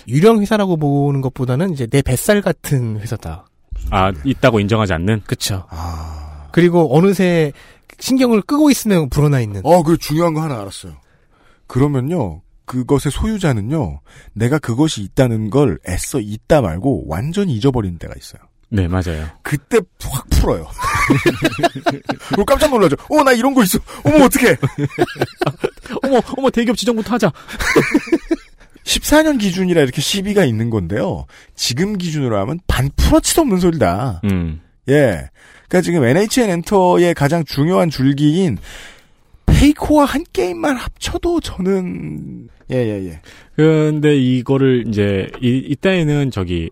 [0.08, 3.48] 유령 회사라고 보는 것보다는 이제 내 뱃살 같은 회사다.
[3.90, 5.22] 아, 있다고 인정하지 않는?
[5.26, 5.66] 그쵸.
[5.70, 6.48] 아.
[6.52, 7.52] 그리고 어느새
[8.00, 9.62] 신경을 끄고 있으면 불어나 있는.
[9.64, 10.94] 어, 그 중요한 거 하나 알았어요.
[11.68, 14.02] 그러면요, 그것의 소유자는요,
[14.34, 18.42] 내가 그것이 있다는 걸 애써 잊다 말고 완전히 잊어버리는 데가 있어요.
[18.70, 19.28] 네, 맞아요.
[19.42, 20.68] 그때 확 풀어요.
[22.30, 22.96] 그리고 깜짝 놀라죠.
[23.10, 23.80] 어, 나 이런 거 있어.
[24.04, 24.58] 어머, 어떡해.
[26.04, 27.32] 어머, 어머, 대기업 지정부터 하자.
[28.84, 31.26] 14년 기준이라 이렇게 시비가 있는 건데요.
[31.56, 34.22] 지금 기준으로 하면 반 풀어치도 없는 소리다.
[34.26, 34.62] 음.
[34.90, 35.30] 예.
[35.68, 38.58] 그러니까 지금 NHN 엔터의 가장 중요한 줄기인
[39.46, 43.22] 페이코와 한 게임만 합쳐도 저는 예예 예.
[43.56, 46.70] 근데 이거를 이제 이, 이때에는 저기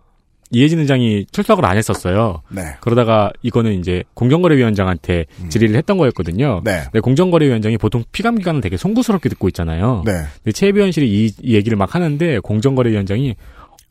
[0.53, 2.41] 이혜진 의장이 출석을 안 했었어요.
[2.49, 2.61] 네.
[2.79, 5.49] 그러다가 이거는 이제 공정거래위원장한테 음.
[5.49, 6.61] 질의를 했던 거였거든요.
[6.63, 6.81] 네.
[6.83, 10.03] 근데 공정거래위원장이 보통 피감 기관은 되게 송구스럽게 듣고 있잖아요.
[10.05, 10.11] 네.
[10.11, 13.35] 근데 최비원실이 이, 이 얘기를 막 하는데 공정거래위원장이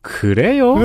[0.03, 0.75] 그래요?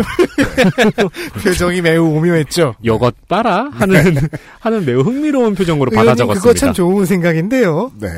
[1.43, 2.77] 표정이 매우 오묘했죠.
[2.85, 4.17] 여것 봐라 하는
[4.61, 6.41] 하는 매우 흥미로운 표정으로 받아 적었습니다.
[6.41, 7.91] 그거 참 좋은 생각인데요.
[8.01, 8.09] 네.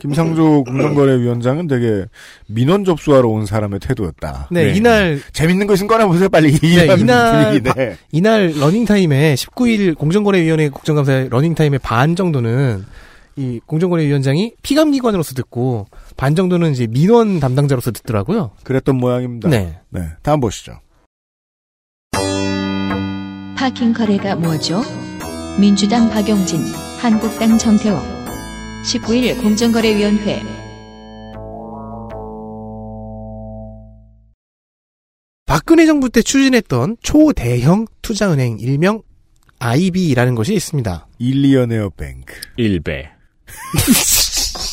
[0.00, 2.04] 김상조 공정거래위원장은 되게
[2.46, 4.48] 민원 접수하러 온 사람의 태도였다.
[4.50, 4.76] 네, 네.
[4.76, 6.56] 이날 재밌는 거 있으면 꺼내보세요, 빨리.
[6.62, 7.96] 이런 이날 분위기네.
[8.12, 12.84] 이날 러닝 타임에 19일 공정거래위원회 국정감사의 러닝 타임의 반 정도는
[13.36, 15.86] 이 공정거래위원장이 피감기관으로서 듣고
[16.18, 18.50] 반 정도는 이제 민원 담당자로서 듣더라고요.
[18.64, 19.48] 그랬던 모양입니다.
[19.48, 19.78] 네.
[19.88, 20.00] 네.
[20.22, 20.80] 다음 보시죠.
[23.56, 24.82] 파킹 거래가 뭐죠?
[25.60, 26.60] 민주당 박용진,
[27.00, 27.96] 한국당 정태호.
[28.84, 30.42] 19일 공정거래위원회
[35.46, 39.02] 박근혜 정부 때 추진했던 초대형 투자은행 일명
[39.60, 41.06] IB라는 것이 있습니다.
[41.18, 42.34] 일리어네어 뱅크.
[42.58, 43.08] 1배.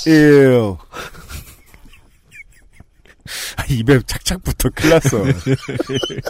[0.07, 0.77] 1.
[0.89, 1.14] 아,
[3.73, 5.23] 입에 착착부터 큰일 났어.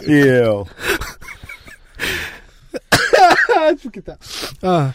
[0.06, 0.42] 1.
[3.80, 4.16] 죽겠다.
[4.62, 4.92] 아,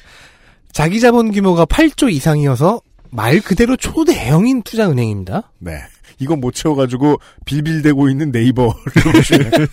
[0.72, 5.52] 자기 자본 규모가 8조 이상이어서 말 그대로 초대형인 투자은행입니다.
[5.60, 5.80] 네.
[6.20, 8.74] 이건 못 채워가지고 빌빌대고 있는 네이버를
[9.14, 9.52] 보시면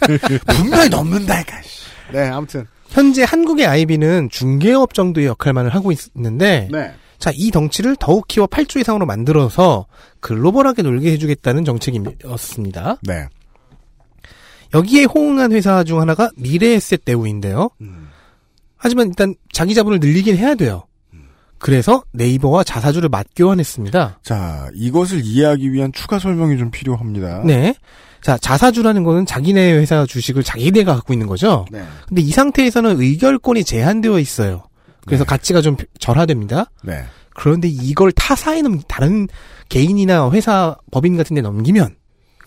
[0.46, 1.60] 분명히 넘는다, 이까.
[2.12, 2.66] 네, 아무튼.
[2.88, 6.94] 현재 한국의 IB는 중개업 정도의 역할만을 하고 있는데 네.
[7.18, 9.86] 자, 이 덩치를 더욱 키워 8조 이상으로 만들어서
[10.20, 12.98] 글로벌하게 놀게 해주겠다는 정책이었습니다.
[13.02, 13.26] 네.
[14.74, 17.70] 여기에 호응한 회사 중 하나가 미래에셋 대우인데요.
[17.80, 18.08] 음.
[18.76, 20.84] 하지만 일단 자기 자본을 늘리긴 해야 돼요.
[21.58, 24.20] 그래서 네이버와 자사주를 맞교환했습니다.
[24.22, 27.42] 자, 이것을 이해하기 위한 추가 설명이 좀 필요합니다.
[27.44, 27.74] 네.
[28.22, 31.66] 자, 자사주라는 거는 자기네 회사 주식을 자기네가 갖고 있는 거죠.
[31.70, 31.82] 네.
[32.08, 34.64] 근데 이 상태에서는 의결권이 제한되어 있어요.
[35.08, 35.28] 그래서 네.
[35.28, 36.70] 가치가 좀 절하됩니다.
[36.82, 37.04] 네.
[37.34, 39.28] 그런데 이걸 타사에 넘, 다른
[39.68, 41.96] 개인이나 회사 법인 같은 데 넘기면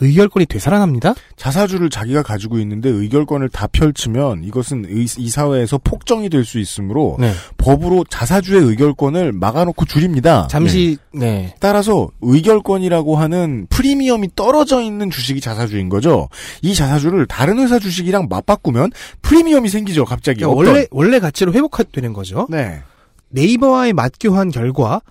[0.02, 1.14] 의결권이 되살아납니다.
[1.38, 7.18] 자사주를 자기가 가지고 있는데 의결권을 다 펼치면 이것은 의- 이 사회에서 폭정이 될 수 있으므로
[7.20, 7.32] 네.
[7.58, 10.48] 법으로 자사주의 의결권을 막아놓고 줄입니다.
[10.50, 11.56] 잠시, 네.
[11.60, 16.28] 따라서 의결권이라고 하는 프리미엄이 떨어져 있는 주식이 자사주인 거죠.
[16.64, 20.06] 이 자사주를 다른 회사 주식이랑 맞바꾸면 프리미엄이 생기죠.
[20.06, 20.40] 갑자기.
[20.40, 22.48] 그러니까 원래, 원래 가치로 회복되는 거죠.
[22.50, 22.82] 네.
[23.30, 25.02] 네이버와의 맞교환 결과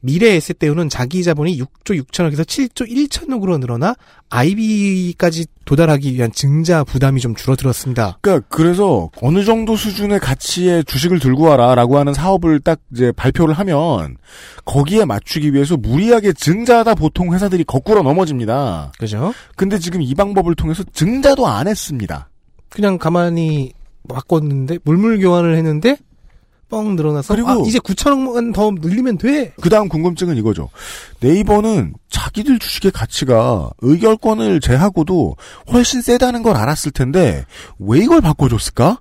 [0.00, 3.94] 미래 에셋대우는 자기 자본이 6조 6천억에서 7조 1천억으로 늘어나
[4.30, 8.18] IB까지 도달하기 위한 증자 부담이 좀 줄어들었습니다.
[8.20, 14.16] 그러니까 그래서 어느 정도 수준의 가치의 주식을 들고 와라라고 하는 사업을 딱 이제 발표를 하면
[14.64, 18.92] 거기에 맞추기 위해서 무리하게 증자하다 보통 회사들이 거꾸로 넘어집니다.
[18.98, 19.32] 그죠?
[19.56, 22.28] 근데 지금 이 방법을 통해서 증자도 안 했습니다.
[22.68, 23.72] 그냥 가만히
[24.08, 25.96] 바꿨는데 물물 교환을 했는데
[26.68, 29.52] 뻥 늘어나서 그리고- 아, 이제 9천억만 더 늘리면 돼.
[29.60, 30.68] 그 다음 궁금증은 이거죠.
[31.20, 35.36] 네이버는 자기들 주식의 가치가 의결권을 제하고도
[35.72, 37.44] 훨씬 세다는 걸 알았을 텐데
[37.78, 38.98] 왜 이걸 바꿔줬을까?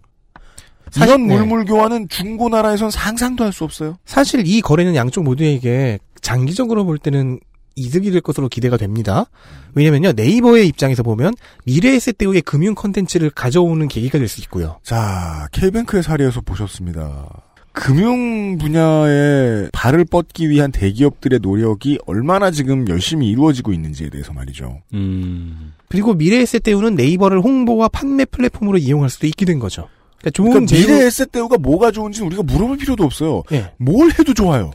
[0.92, 1.36] 사실- 이런 네.
[1.36, 3.98] 물물 교환은 중고 나라에선 상상도 할 수 없어요.
[4.06, 7.40] 사실 이 거래는 양쪽 모두에게 장기적으로 볼 때는
[7.78, 9.26] 이득이 될 것으로 기대가 됩니다.
[9.74, 11.34] 왜냐면요 네이버의 입장에서 보면
[11.66, 14.80] 미래에셋 대우의 금융 컨텐츠를 가져오는 계기가 될 수 있고요.
[14.84, 17.28] 자, K뱅크의 사례에서 보셨습니다.
[17.76, 24.82] 금융 분야에 발을 뻗기 위한 대기업들의 노력이 얼마나 지금 열심히 이루어지고 있는지에 대해서 말이죠.
[24.94, 25.74] 음.
[25.90, 29.88] 그리고 미래에셋 대우는 네이버를 홍보와 판매 플랫폼으로 이용할 수도 있게 된 거죠.
[30.20, 33.44] 그러니까 좋은 그러니까 제휴- 미래 에셋 대우가 뭐가 좋은지는 우리가 물어볼 필요도 없어요.
[33.52, 34.72] 예, 뭘 해도 좋아요.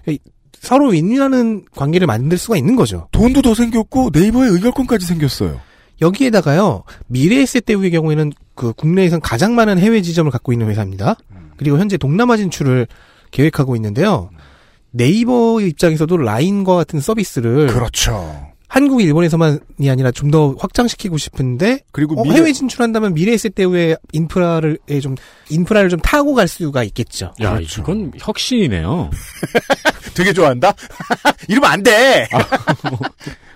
[0.60, 3.08] 서로 윈윈하는 관계를 만들 수가 있는 거죠.
[3.12, 5.58] 돈도 더 생겼고 네이버의 의결권까지 생겼어요.
[6.02, 11.16] 여기에다가요 미래에셋 대우의 경우에는 그 국내에선 가장 많은 해외 지점을 갖고 있는 회사입니다.
[11.60, 12.86] 그리고 현재 동남아 진출을
[13.32, 14.30] 계획하고 있는데요.
[14.92, 18.46] 네이버 입장에서도 라인과 같은 서비스를 그렇죠.
[18.66, 24.78] 한국, 일본에서만이 아니라 좀 더 확장시키고 싶은데 그리고 어, 미래 해외 진출한다면 미래에셋 대우의 인프라를
[24.88, 25.16] 에좀
[25.50, 27.34] 인프라를 좀 타고 갈 수가 있겠죠.
[27.42, 27.82] 야, 그렇죠.
[27.82, 29.10] 이건 혁신이네요.
[30.16, 30.72] 되게 좋아한다.
[31.48, 32.26] 이러면 안 돼.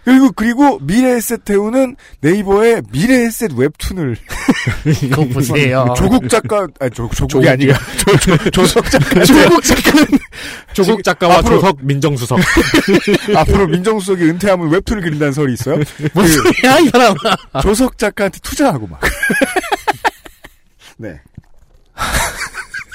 [0.04, 4.16] 그리고 그리고 미래에셋 대우는 네이버의 미래에셋 웹툰을
[5.02, 5.94] 이거 보세요.
[5.96, 10.06] 조국 작가 아 조, 조국이 아니라 조, 조, 조석 작가 조국 작가는
[10.74, 12.38] 조국 작가와 앞으로- 조석 민정수석.
[13.36, 15.76] 앞으로 민정수석이 은퇴하면 웹툰을 그린다는 설이 있어요.
[16.12, 17.14] 뭔 소리야 이 사람.
[17.14, 19.00] 그 조석 작가한테 투자하고 막.
[20.98, 21.20] 네.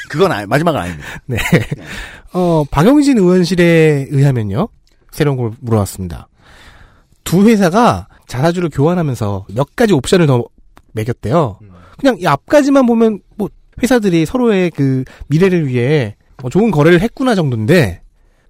[0.10, 1.08] 그건 아니, 마지막은 아닙니다.
[1.26, 1.38] 네.
[2.34, 4.70] 어, 박영진 의원실에 의하면요.
[5.12, 6.28] 새로운 걸 물어왔습니다.
[7.30, 10.46] 두 회사가 자사주를 교환하면서 몇 가지 옵션을 더
[10.94, 11.60] 매겼대요.
[12.00, 13.50] 그냥 이 앞까지만 보면 뭐
[13.84, 18.02] 회사들이 서로의 그 미래를 위해 뭐 좋은 거래를 했구나 정도인데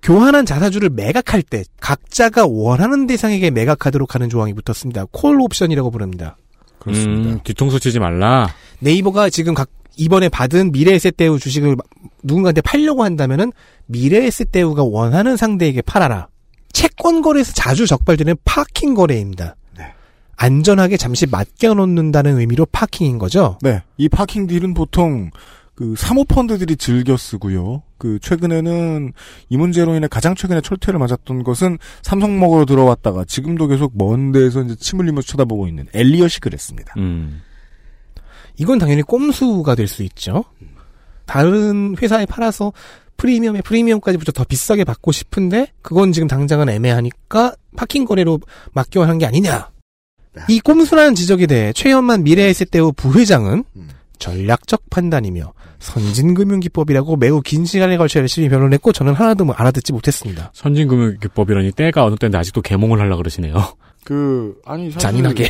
[0.01, 5.07] 교환한 자사주를 매각할 때 각자가 원하는 대상에게 매각하도록 하는 조항이 붙었습니다.
[5.11, 6.37] 콜 옵션이라고 부릅니다.
[6.79, 7.31] 그렇습니다.
[7.31, 8.47] 음, 뒤통수 치지 말라.
[8.79, 11.75] 네이버가 지금 각 이번에 받은 미래에셋대우 주식을
[12.23, 13.51] 누군가한테 팔려고 한다면은
[13.87, 16.29] 미래에셋대우가 원하는 상대에게 팔아라.
[16.73, 19.55] 채권 거래에서 자주 적발되는 파킹 거래입니다.
[19.77, 19.93] 네.
[20.35, 23.57] 안전하게 잠시 맡겨놓는다는 의미로 파킹인 거죠.
[23.61, 23.81] 네.
[23.97, 25.31] 이 파킹 딜은 보통
[25.75, 27.83] 그 사모펀드들이 즐겨 쓰고요.
[27.97, 29.13] 그 최근에는
[29.49, 34.61] 이 문제로 인해 가장 최근에 철퇴를 맞았던 것은 삼성 먹으러 들어왔다가 지금도 계속 먼 데에서
[34.63, 36.93] 이제 침 흘리면서 쳐다보고 있는 엘리엇이 그랬습니다.
[36.97, 37.41] 음.
[38.57, 40.43] 이건 당연히 꼼수가 될 수 있죠.
[41.25, 42.73] 다른 회사에 팔아서
[43.19, 48.39] 프리미엄에 프리미엄까지 붙여 더 비싸게 받고 싶은데 그건 지금 당장은 애매하니까 파킹 거래로
[48.73, 49.69] 맡겨야 하는 게 아니냐.
[50.47, 53.89] 이 꼼수라는 지적에 대해 최현만 미래에셋대우 부회장은 음.
[54.19, 60.51] 전략적 판단이며 선진금융기법이라고 매우 긴 시간에 걸쳐 열심히 변론했고 저는 하나도 뭐 알아듣지 못했습니다.
[60.53, 63.55] 선진금융기법이라니 때가 어느 때인데 아직도 개몽을 하려 그러시네요.
[64.03, 65.49] 그 아니 사실 잔인하게.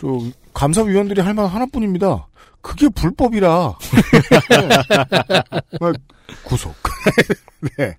[0.00, 0.06] 저
[0.54, 2.26] 감사위원들이 할 말 하나뿐입니다.
[2.60, 3.74] 그게 불법이라.
[4.50, 4.68] 네.
[5.80, 5.94] 막
[6.44, 6.74] 구속.
[7.78, 7.96] 네.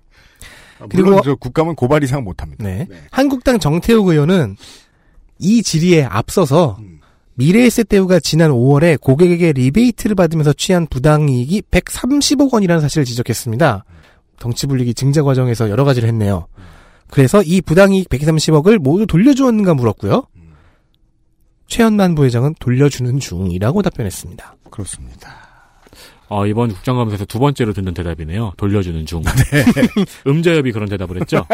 [0.78, 2.64] 아, 그리고- 저 국감은 고발 이상 못합니다.
[2.64, 2.86] 네.
[3.10, 4.56] 한국당 정태욱 의원은
[5.38, 7.00] 이 질의에 앞서서 음.
[7.34, 13.84] 미래에셋대우가 지난 5월에 고객에게 리베이트를 받으면서 취한 부당이익이 130억 원이라는 사실을 지적했습니다.
[14.38, 16.46] 덩치불리기 증자 과정에서 여러 가지를 했네요.
[17.08, 20.26] 그래서 이 부당이익 130억을 모두 돌려주었는가 물었고요.
[21.66, 24.56] 최현만 부회장은 돌려주는 중이라고 답변했습니다.
[24.70, 25.49] 그렇습니다.
[26.28, 28.52] 어, 이번 국정감사에서 두 번째로 듣는 대답이네요.
[28.56, 29.22] 돌려주는 중.
[30.26, 31.44] 음자협이 그런 대답을 했죠.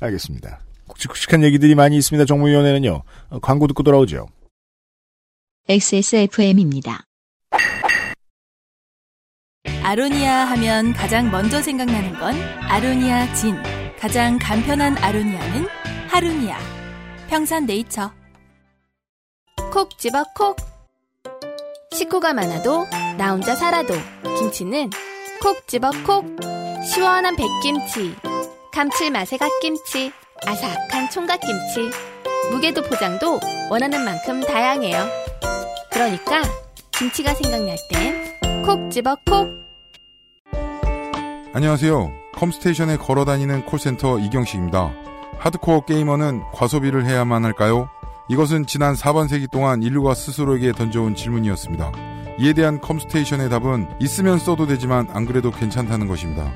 [0.00, 0.60] 알겠습니다.
[0.86, 2.24] 굵직굵직한 얘기들이 많이 있습니다.
[2.26, 3.02] 정무위원회는요.
[3.30, 4.28] 어, 광고 듣고 돌아오죠.
[5.68, 7.02] XSFM입니다.
[9.82, 13.56] 아로니아 하면 가장 먼저 생각나는 건 아로니아 진.
[13.98, 15.66] 가장 간편한 아로니아는
[16.08, 16.58] 하루니아.
[17.28, 18.12] 평산 네이처.
[19.72, 20.56] 콕 집어 콕.
[21.96, 23.94] 식구가 많아도 나 혼자 살아도
[24.38, 24.90] 김치는
[25.42, 26.26] 콕 집어 콕.
[26.84, 28.14] 시원한 백김치,
[28.72, 30.12] 감칠맛의 갓김치,
[30.46, 31.90] 아삭한 총각김치.
[32.52, 35.06] 무게도 포장도 원하는 만큼 다양해요.
[35.90, 36.42] 그러니까
[36.92, 39.48] 김치가 생각날 땐 콕 집어 콕.
[41.54, 42.12] 안녕하세요.
[42.34, 44.92] 컴스테이션에 걸어다니는 콜센터 이경식입니다.
[45.38, 47.88] 하드코어 게이머는 과소비를 해야만 할까요?
[48.28, 51.92] 이것은 지난 4반세기 동안 인류가 스스로에게 던져온 질문이었습니다.
[52.38, 56.52] 이에 대한 컴스테이션의 답은 있으면 써도 되지만 안 그래도 괜찮다는 것입니다.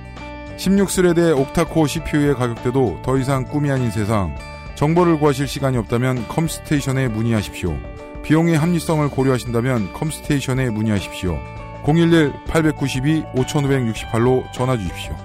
[0.56, 4.34] 16스레드의 octa-core CPU의 가격대도 더 이상 꿈이 아닌 세상.
[4.74, 7.78] 정보를 구하실 시간이 없다면 컴스테이션에 문의하십시오.
[8.22, 11.38] 비용의 합리성을 고려하신다면 컴스테이션에 문의하십시오.
[11.84, 15.16] 011-892-5568로 전화 주십시오.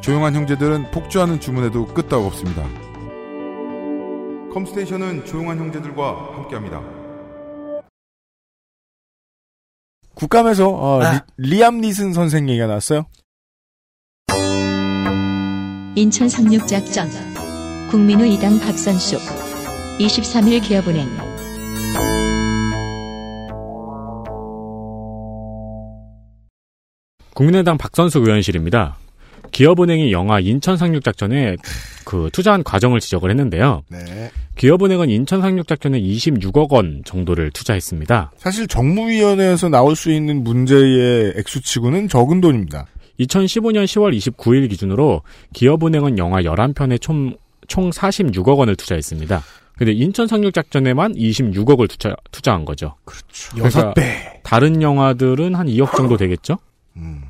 [0.00, 2.64] 조용한 형제들은 폭주하는 주문에도 끄떡 없습니다.
[4.52, 6.82] 컴스테이션은 조용한 형제들과 함께합니다.
[10.14, 11.24] 국감에서 어, 아.
[11.38, 13.06] 리, 암 니슨 선생 얘기가 나왔어요.
[15.96, 17.08] 인천 상륙작전
[17.90, 19.18] 국민의 이당 박선수
[19.98, 21.08] 23일 기업은행
[27.34, 28.99] 국민의당 박선수 의원실입니다.
[29.50, 31.56] 기업은행이 영화 인천 상륙 작전에
[32.04, 33.82] 그 투자한 과정을 지적을 했는데요.
[33.88, 34.30] 네.
[34.56, 38.32] 기업은행은 인천 상륙 작전에 26억 원 정도를 투자했습니다.
[38.36, 42.86] 사실 정무위원회에서 나올 수 있는 문제의 액수치고는 적은 돈입니다.
[43.20, 47.36] 2015년 10월 29일 기준으로 기업은행은 영화 11편에 총,
[47.68, 49.42] 총 46억 원을 투자했습니다.
[49.76, 52.96] 근데 인천 상륙 작전에만 26억을 투자, 투자한 거죠.
[53.04, 53.56] 그렇죠.
[53.64, 54.40] 여섯 배.
[54.42, 56.58] 다른 영화들은 한 2억 정도 되겠죠?
[56.96, 57.22] 음.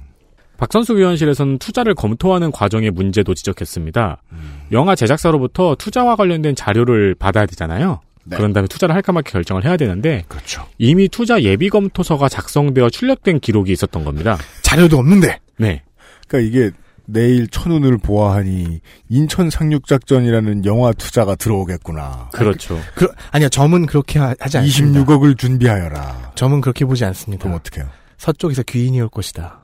[0.61, 4.23] 박선수 의원실에서는 투자를 검토하는 과정의 문제도 지적했습니다.
[4.33, 4.61] 음.
[4.73, 8.01] 영화 제작사로부터 투자와 관련된 자료를 받아야 되잖아요.
[8.25, 8.37] 네.
[8.37, 10.67] 그런 다음에 투자를 할까 말까 결정을 해야 되는데 그렇죠.
[10.77, 14.37] 이미 투자 예비 검토서가 작성되어 출력된 기록이 있었던 겁니다.
[14.61, 15.41] 자료도 없는데.
[15.57, 15.83] 네.
[16.29, 16.71] 그러니까 이게
[17.07, 22.29] 내일 천운을 보아하니 인천 상륙 작전이라는 영화 투자가 들어오겠구나.
[22.35, 22.79] 그렇죠.
[22.95, 25.05] 그, 아니요, 점은 그렇게 하, 지 않습니다.
[25.05, 26.33] 26억을 준비하여라.
[26.35, 27.45] 점은 그렇게 보지 않습니다.
[27.45, 27.91] 그럼 어떡해요?
[28.19, 29.60] 서쪽에서 귀인이 올 것이다.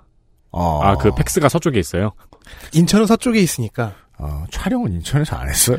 [0.50, 2.12] 어, 아, 그 팩스가 서쪽에 있어요.
[2.72, 5.78] 인천은 서쪽에 있으니까 어, 촬영은 인천에서 안 했어요.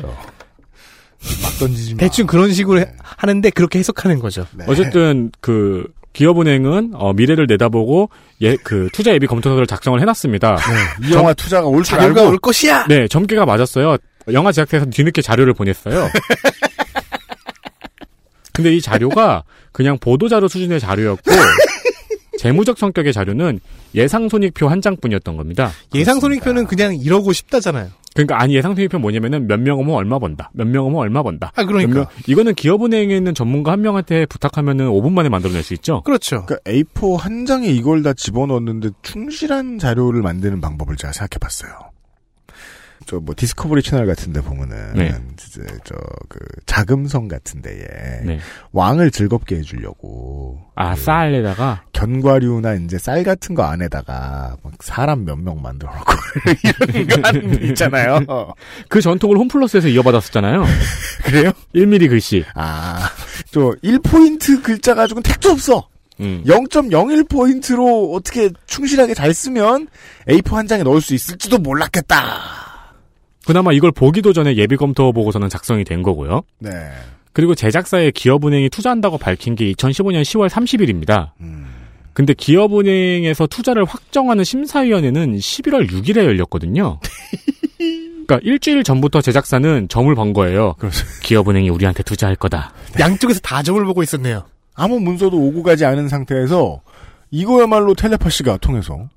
[1.42, 1.98] 막 던지지 마.
[2.00, 2.92] 대충 그런 식으로 해- 네.
[3.02, 4.46] 하는데 그렇게 해석하는 거죠.
[4.52, 4.64] 네.
[4.68, 8.10] 어쨌든 그 기업은행은 어, 미래를 내다보고
[8.42, 10.56] 예, 그 투자 예비 검토서를 작성을 해놨습니다.
[11.08, 12.86] 이 영화 투자가 올줄 자료가 알고 올 것이야.
[12.86, 13.96] 네, 점괘가 맞았어요.
[14.32, 16.08] 영화 제작사에서 뒤늦게 자료를 보냈어요.
[18.52, 21.22] 근데 이 자료가 그냥 보도 자료 수준의 자료였고
[22.38, 23.60] 재무적 성격의 자료는
[23.94, 25.70] 예상 손익표 한 장뿐이었던 겁니다.
[25.94, 27.88] 예상 손익표는 그냥 이러고 싶다잖아요.
[28.14, 30.50] 그러니까 아니 예상 손익표 뭐냐면은 몇 명 오면 얼마 번다.
[30.54, 31.52] 몇 명 오면 얼마 번다.
[31.54, 36.02] 아몇 그러니까 명- 이거는 기업은행에 있는 전문가 한 명한테 부탁하면은 5분 만에 만들어낼 수 있죠.
[36.02, 36.46] 그렇죠.
[36.46, 41.87] 그러니까 A4 한 장에 이걸 다 집어넣었는데 충실한 자료를 만드는 방법을 제가 생각해봤어요.
[43.08, 45.14] 저 뭐 디스커버리 채널 같은데 보면은 네.
[45.32, 45.94] 이제 저
[46.28, 48.38] 그 자금성 같은데에 네.
[48.72, 55.38] 왕을 즐겁게 해주려고 아 그 쌀에다가 견과류나 이제 쌀 같은 거 안에다가 막 사람 몇
[55.38, 56.12] 명 만들어 놓고
[57.02, 58.20] 이런 거 있잖아요.
[58.90, 60.64] 그 전통을 홈플러스에서 이어받았었잖아요.
[61.24, 61.52] 그래요?
[61.74, 62.44] 1mm 글씨.
[62.54, 63.08] 아,
[63.50, 65.88] 저 1포인트 글자 가지고는 택도 없어.
[66.20, 66.42] 음.
[66.46, 69.88] 0.01포인트로 어떻게 충실하게 잘 쓰면
[70.28, 72.67] A4 한 장에 넣을 수 있을지도 몰랐겠다.
[73.48, 76.42] 그나마 이걸 보기도 전에 예비 검토 보고서는 작성이 된 거고요.
[76.58, 76.70] 네.
[77.32, 81.30] 그리고 제작사에 기업은행이 투자한다고 밝힌 게 2015년 10월 30일입니다.
[81.40, 81.66] 음.
[82.12, 87.00] 근데 기업은행에서 투자를 확정하는 심사위원회는 11월 6일에 열렸거든요.
[88.26, 90.74] 그러니까 일주일 전부터 제작사는 점을 번 거예요.
[91.22, 92.74] 기업은행이 우리한테 투자할 거다.
[93.00, 94.42] 양쪽에서 다 점을 보고 있었네요.
[94.74, 96.82] 아무 문서도 오고 가지 않은 상태에서
[97.30, 99.08] 이거야말로 텔레파시가 통해서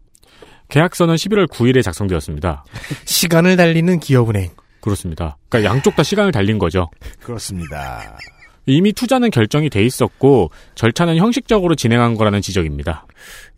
[0.76, 2.63] 계약서는 11월 9일에 작성되었습니다.
[3.05, 4.49] 시간을 달리는 기업은행.
[4.80, 5.38] 그렇습니다.
[5.49, 6.89] 그러니까 양쪽 다 시간을 달린 거죠.
[7.22, 8.17] 그렇습니다.
[8.65, 13.05] 이미 투자는 결정이 돼 있었고 절차는 형식적으로 진행한 거라는 지적입니다.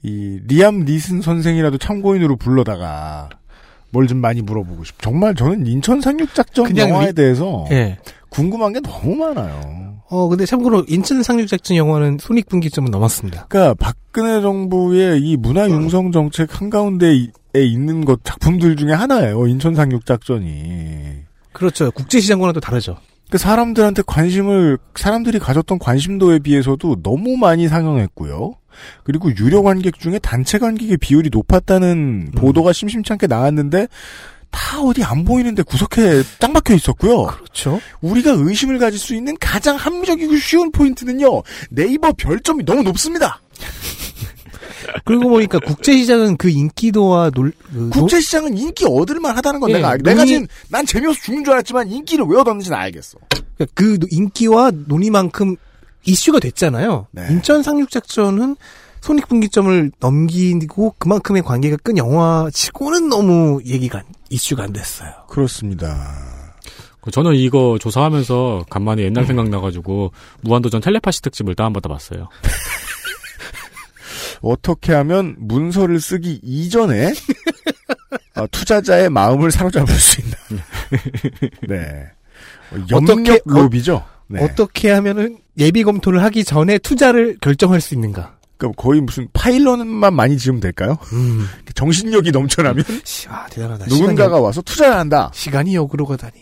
[0.01, 3.29] 이 리암 니슨 선생이라도 참고인으로 불러다가
[3.91, 4.99] 뭘 좀 많이 물어보고 싶.
[5.01, 7.99] 정말 저는 인천 상륙 작전 그냥 영화에 리- 대해서 예.
[8.29, 9.82] 궁금한 게 너무 많아요.
[10.09, 13.45] 어, 근데 참고로 인천 상륙작전 영화는 손익분기점은 넘었습니다.
[13.49, 19.47] 그러니까 박근혜 정부의 이 문화 융성 정책 한가운데에 있는 것 작품들 중에 하나예요.
[19.47, 21.23] 인천 상륙작전이.
[21.51, 21.91] 그렇죠.
[21.91, 22.97] 국제시장과는 또 다르죠.
[23.29, 28.55] 그 사람들한테 관심을 사람들이 가졌던 관심도에 비해서도 너무 많이 상영했고요.
[29.03, 33.87] 그리고 유료 관객 중에 단체 관객의 비율이 높았다는 보도가 심심찮게 나왔는데
[34.53, 37.25] 다 어디 안 보이는데 구석에 짱 박혀 있었고요.
[37.25, 37.81] 그렇죠.
[38.01, 41.41] 우리가 의심을 가질 수 있는 가장 합리적이고 쉬운 포인트는요.
[41.71, 43.41] 네이버 별점이 너무 높습니다.
[45.05, 49.97] 그리고 보니까 국제시장은 그 인기도와 놀, 그 국제시장은 인기 얻을만 하다는 건 예, 내가 알-
[50.03, 53.17] 내가 논의- 지금 난 재미없어 죽는 줄 알았지만 인기를 왜 얻었는지는 알겠어.
[53.29, 55.55] 그러니까 그 인기와 논의만큼
[56.05, 57.07] 이슈가 됐잖아요.
[57.11, 57.27] 네.
[57.31, 58.55] 인천 상륙작전은
[59.03, 65.11] 손익분기점을 넘기고 그만큼의 관계가 끈 영화치고는 너무 얘기가 안- 이슈가 안 됐어요.
[65.27, 65.97] 그렇습니다.
[67.01, 72.29] 그 저는 이거 조사하면서 간만에 옛날 생각나가지고 무한도전 텔레파시 특집을 다운받아 봤어요.
[74.41, 77.11] 어떻게 하면 문서를 쓰기 이전에
[78.35, 80.33] 어, 투자자의 마음을 사로잡을 수 있나.
[81.67, 82.05] 네.
[82.71, 84.05] 어, 염력 로비죠.
[84.27, 84.41] 네.
[84.45, 88.37] 어떻게 하면은 예비 검토를 하기 전에 투자를 결정할 수 있는가?
[88.57, 90.97] 그러니까 거의 무슨 파일럿만 많이 지으면 될까요?
[91.13, 91.45] 음.
[91.75, 93.85] 정신력이 넘쳐나면 시- 아, 대단하다.
[93.87, 95.31] 누군가가 와서 투자를 한다.
[95.33, 96.33] 시간이, 시간이 역으로 가다니.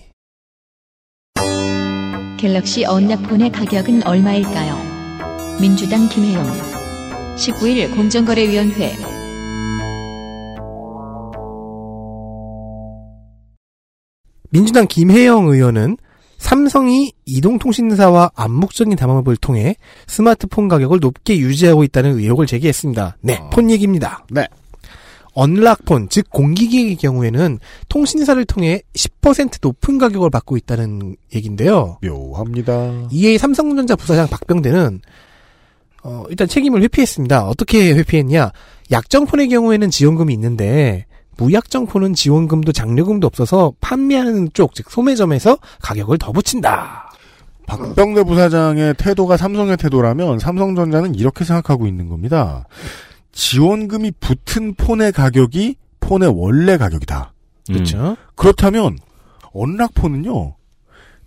[2.37, 5.57] 갤럭시 언락폰의 가격은 얼마일까요?
[5.59, 6.43] 민주당 김혜영
[7.37, 8.95] 19일 공정거래위원회
[14.49, 15.97] 민주당 김혜영 의원은
[16.41, 19.75] 삼성이 이동통신사와 암묵적인 담합을 통해
[20.07, 23.17] 스마트폰 가격을 높게 유지하고 있다는 의혹을 제기했습니다.
[23.21, 23.49] 네, 어.
[23.51, 24.25] 폰 얘기입니다.
[24.31, 24.47] 네.
[25.33, 31.99] 언락폰, 즉 공기기의 경우에는 통신사를 통해 10% 높은 가격을 받고 있다는 얘기인데요.
[32.01, 33.07] 묘합니다.
[33.11, 34.99] 이에 삼성전자 부사장 박병대는
[36.03, 37.45] 어, 일단 책임을 회피했습니다.
[37.47, 38.51] 어떻게 회피했냐?
[38.91, 41.05] 약정폰의 경우에는 지원금이 있는데
[41.41, 47.11] 무약정폰은 지원금도 장려금도 없어서 판매하는 쪽, 즉 소매점에서 가격을 더 붙인다.
[47.65, 52.65] 박병대 부사장의 태도가 삼성의 태도라면 삼성전자는 이렇게 생각하고 있는 겁니다.
[53.31, 57.33] 지원금이 붙은 폰의 가격이 폰의 원래 가격이다.
[57.69, 57.73] 음.
[57.73, 58.17] 그렇죠?
[58.35, 58.99] 그렇다면
[59.53, 60.55] 언락폰은요.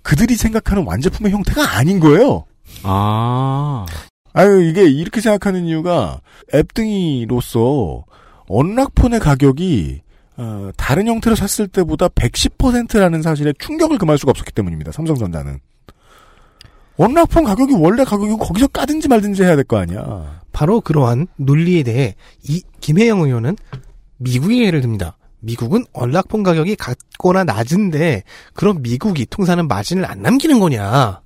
[0.02, 2.44] 그들이 생각하는 완제품의 형태가 아닌 거예요.
[2.84, 3.86] 아,
[4.32, 6.20] 아유 이게 이렇게 생각하는 이유가
[6.54, 8.04] 앱등이로서
[8.48, 10.03] 언락폰의 가격이
[10.36, 14.90] 어, 다른 형태로 샀을 때보다 110%라는 사실에 충격을 금할 수가 없었기 때문입니다.
[14.92, 15.60] 삼성전자는
[16.96, 20.42] 언락폰 가격이 원래 가격이고 거기서 까든지 말든지 해야 될 거 아니야.
[20.52, 22.14] 바로 그러한 논리에 대해
[22.48, 23.56] 이 김혜영 의원은
[24.18, 25.16] 미국의 예를 듭니다.
[25.40, 28.22] 미국은 언락폰 가격이 같거나 낮은데
[28.54, 31.20] 그럼 미국이 통사는 마진을 안 남기는 거냐?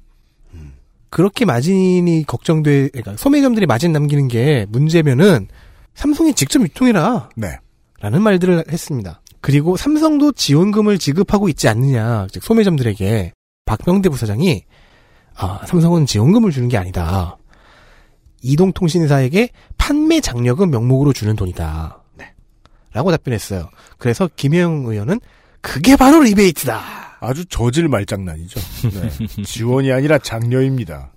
[1.10, 5.48] 그렇게 마진이 걱정돼, 그러니까 소매점들이 마진 남기는 게 문제면은
[5.94, 7.30] 삼성이 직접 유통해라.
[7.36, 7.58] 네.
[8.00, 9.20] 라는 말들을 했습니다.
[9.40, 13.32] 그리고 삼성도 지원금을 지급하고 있지 않느냐, 즉 소매점들에게
[13.64, 14.64] 박병대 부사장이
[15.36, 17.36] 아, 삼성은 지원금을 주는 게 아니다.
[18.42, 22.02] 이동통신사에게 판매 장려금 명목으로 주는 돈이다.
[22.92, 23.68] 라고 답변했어요.
[23.98, 25.20] 그래서 김혜영 의원은
[25.60, 27.18] 그게 바로 리베이트다.
[27.20, 28.60] 아주 저질 말장난이죠.
[28.90, 29.44] 네.
[29.44, 31.12] 지원이 아니라 장려입니다.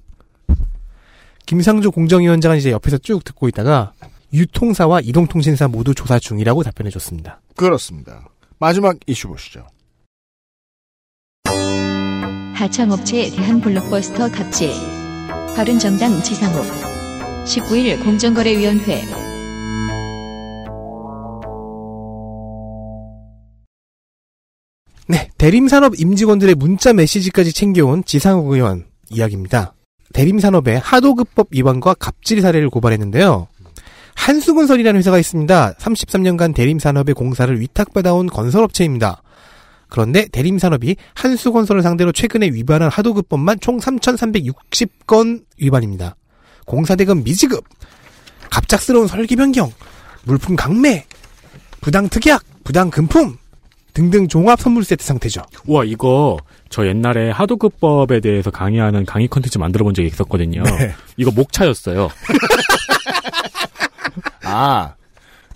[1.46, 3.94] 김상조 공정위원장은 이제 옆에서 쭉 듣고 있다가
[4.34, 7.42] 유통사와 이동통신사 모두 조사 중이라고 답변해 줬습니다.
[7.56, 8.30] 그렇습니다.
[8.60, 9.66] 마지막 이슈 보시죠.
[12.54, 14.72] 하청업체에 대한 블록버스터 갑질
[15.56, 16.64] 바른정당 지상욱
[17.46, 19.04] 19일 공정거래위원회
[25.08, 29.74] 네, 대림산업 임직원들의 문자 메시지까지 챙겨온 지상욱 의원 이야기입니다.
[30.14, 33.48] 대림산업의 하도급법 위반과 갑질 사례를 고발했는데요.
[34.22, 35.74] 한수건설이라는 회사가 있습니다.
[35.80, 39.24] 33년간 대림산업의 공사를 위탁받아온 건설업체입니다.
[39.90, 46.16] 그런데 대림산업이 한수건설을 상대로 최근에 위반한 하도급법만 총 3,360건 위반입니다.
[46.66, 47.66] 공사대금 미지급,
[48.52, 49.72] 갑작스러운 설계 변경,
[50.24, 51.06] 물품 강매,
[51.82, 53.38] 부당 특약, 부당 금품
[53.94, 55.42] 등등 종합 선물 세트 상태죠.
[55.66, 56.38] 우와, 이거
[56.70, 60.62] 저 옛날에 하도급법에 대해서 강의하는 강의 컨텐츠 만들어 본 적이 있었거든요.
[60.64, 60.94] 네.
[61.18, 62.10] 이거 목차였어요.
[64.44, 64.96] 아,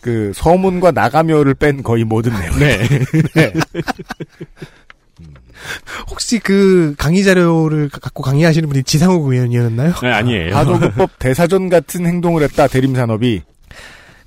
[0.02, 2.60] 그 서문과 나가며를 뺀 거의 모든 내용.
[2.60, 2.88] 네.
[6.10, 9.94] 혹시 그 강의 자료를 갖고 강의하시는 분이 지상욱 의원이었나요?
[10.02, 10.56] 네, 아니에요.
[10.56, 13.42] 하도급법 대사전 같은 행동을 했다 대림 산업이.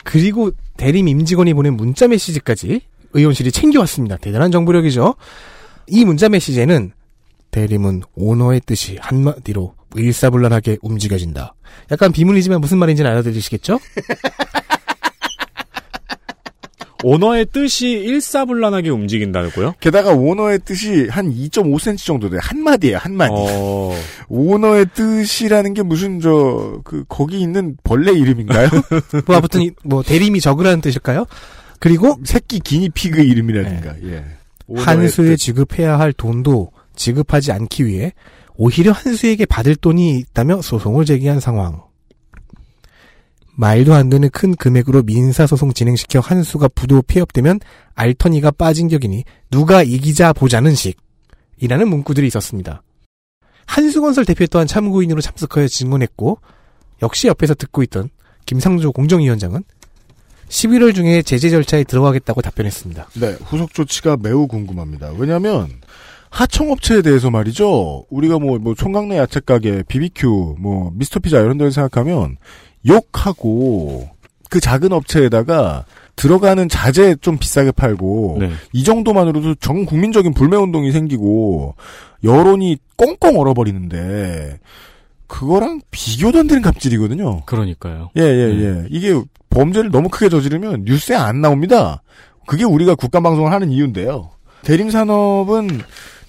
[0.04, 2.80] 그리고 대림 임직원이 보낸 문자 메시지까지
[3.12, 4.16] 의원실이 챙겨왔습니다.
[4.16, 5.14] 대단한 정보력이죠.
[5.86, 6.92] 이 문자 메시지에는
[7.50, 11.54] 대림은 오너의 뜻이 한마디로 일사불란하게 움직여진다.
[11.90, 13.78] 약간 비문이지만 무슨 말인지는 알아들으시겠죠?
[17.04, 19.74] 오너의 뜻이 일사불란하게 움직인다고요?
[19.78, 22.40] 게다가 오너의 뜻이 한 2.5cm 정도 돼요.
[22.42, 23.32] 한 마디예요, 한 마디.
[23.36, 23.94] 어,
[24.28, 28.68] 오너의 뜻이라는 게 무슨 저 그 거기 있는 벌레 이름인가요?
[29.26, 31.24] 뭐 아무튼 이- 뭐 대림이 적으라는 뜻일까요?
[31.78, 33.94] 그리고 새끼 기니피그 이름이라든가.
[34.04, 34.24] 예.
[34.66, 35.36] 오너의 한수에 뜻.
[35.36, 38.12] 지급해야 할 돈도 지급하지 않기 위해
[38.58, 41.80] 오히려 한수에게 받을 돈이 있다며 소송을 제기한 상황.
[43.54, 47.60] 말도 안 되는 큰 금액으로 민사소송 진행시켜 한수가 부도 폐업되면
[47.94, 50.98] 알터니가 빠진 격이니 누가 이기자 보자는 식.
[51.58, 52.82] 이라는 문구들이 있었습니다.
[53.66, 56.40] 한수건설 대표 또한 참고인으로 참석하여 증언했고
[57.02, 58.10] 역시 옆에서 듣고 있던
[58.44, 59.62] 김상조 공정위원장은
[60.48, 63.10] 11월 중에 제재 절차에 들어가겠다고 답변했습니다.
[63.20, 65.12] 네, 후속 조치가 매우 궁금합니다.
[65.16, 65.68] 왜냐하면
[66.30, 68.06] 하청업체에 대해서 말이죠.
[68.10, 72.36] 우리가 뭐, 뭐 총각내 야채 가게, BBQ, 뭐 미스터 피자 이런 데를 생각하면
[72.86, 74.08] 욕하고
[74.50, 75.84] 그 작은 업체에다가
[76.16, 78.50] 들어가는 자재 좀 비싸게 팔고 네.
[78.72, 81.76] 이 정도만으로도 전 국민적인 불매 운동이 생기고
[82.24, 84.58] 여론이 꽁꽁 얼어버리는데
[85.28, 87.42] 그거랑 비교도 안 되는 갑질이거든요.
[87.44, 88.10] 그러니까요.
[88.16, 88.86] 예, 예, 예.
[88.90, 89.20] 이게
[89.50, 92.02] 범죄를 너무 크게 저지르면 뉴스에 안 나옵니다.
[92.46, 94.30] 그게 우리가 국가방송을 하는 이유인데요.
[94.62, 95.68] 대림산업은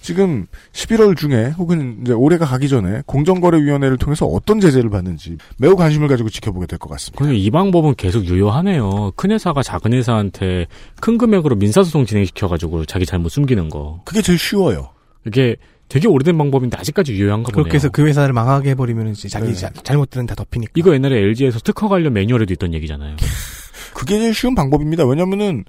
[0.00, 6.08] 지금 11월 중에 혹은 이제 올해가 가기 전에 공정거래위원회를 통해서 어떤 제재를 받는지 매우 관심을
[6.08, 7.18] 가지고 지켜보게 될 것 같습니다.
[7.22, 9.12] 그리고 이 방법은 계속 유효하네요.
[9.16, 10.66] 큰 회사가 작은 회사한테
[11.00, 14.00] 큰 금액으로 민사소송 진행시켜가지고 자기 잘못 숨기는 거.
[14.04, 14.90] 그게 제일 쉬워요.
[15.26, 15.56] 이게
[15.88, 17.64] 되게 오래된 방법인데 아직까지 유효한가 보네요.
[17.64, 19.54] 그렇게 해서 그 회사를 망하게 해버리면 이제 자기 네.
[19.54, 20.72] 자- 잘못들은 다 덮이니까.
[20.76, 23.16] 이거 옛날에 LG에서 특허 관련 매뉴얼에도 있던 얘기잖아요.
[23.92, 25.04] 그게 제일 쉬운 방법입니다.
[25.04, 25.64] 왜냐면은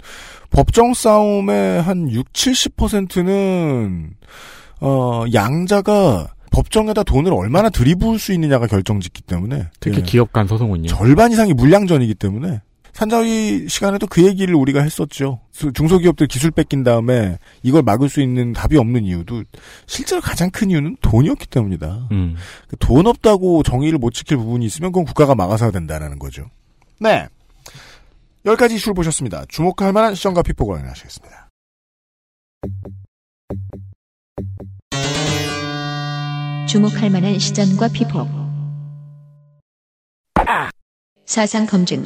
[0.52, 4.10] 법정 싸움의 한 6, 70%는
[4.80, 10.02] 어 양자가 법정에다 돈을 얼마나 들이부을 수 있느냐가 결정짓기 때문에 특히 예.
[10.02, 10.88] 기업 간 소송은요.
[10.88, 12.60] 절반 이상이 물량전이기 때문에
[12.92, 15.40] 산자위 시간에도 그 얘기를 우리가 했었죠.
[15.50, 19.44] 수- 중소기업들 기술 뺏긴 다음에 이걸 막을 수 있는 답이 없는 이유도
[19.86, 22.08] 실제로 가장 큰 이유는 돈이었기 때문이다.
[22.12, 22.36] 음.
[22.68, 26.44] 그돈 없다고 정의를 못 지킬 부분이 있으면 그건 국가가 막아서야 된다는 거죠.
[27.00, 27.26] 네.
[28.44, 29.44] 열 가지 이슈를 보셨습니다.
[29.48, 31.48] 주목할 만한 시정과 피폭을 확인하시겠습니다.
[36.68, 38.28] 주목할 만한 시전과 피폭.
[41.24, 42.04] 사상 검증.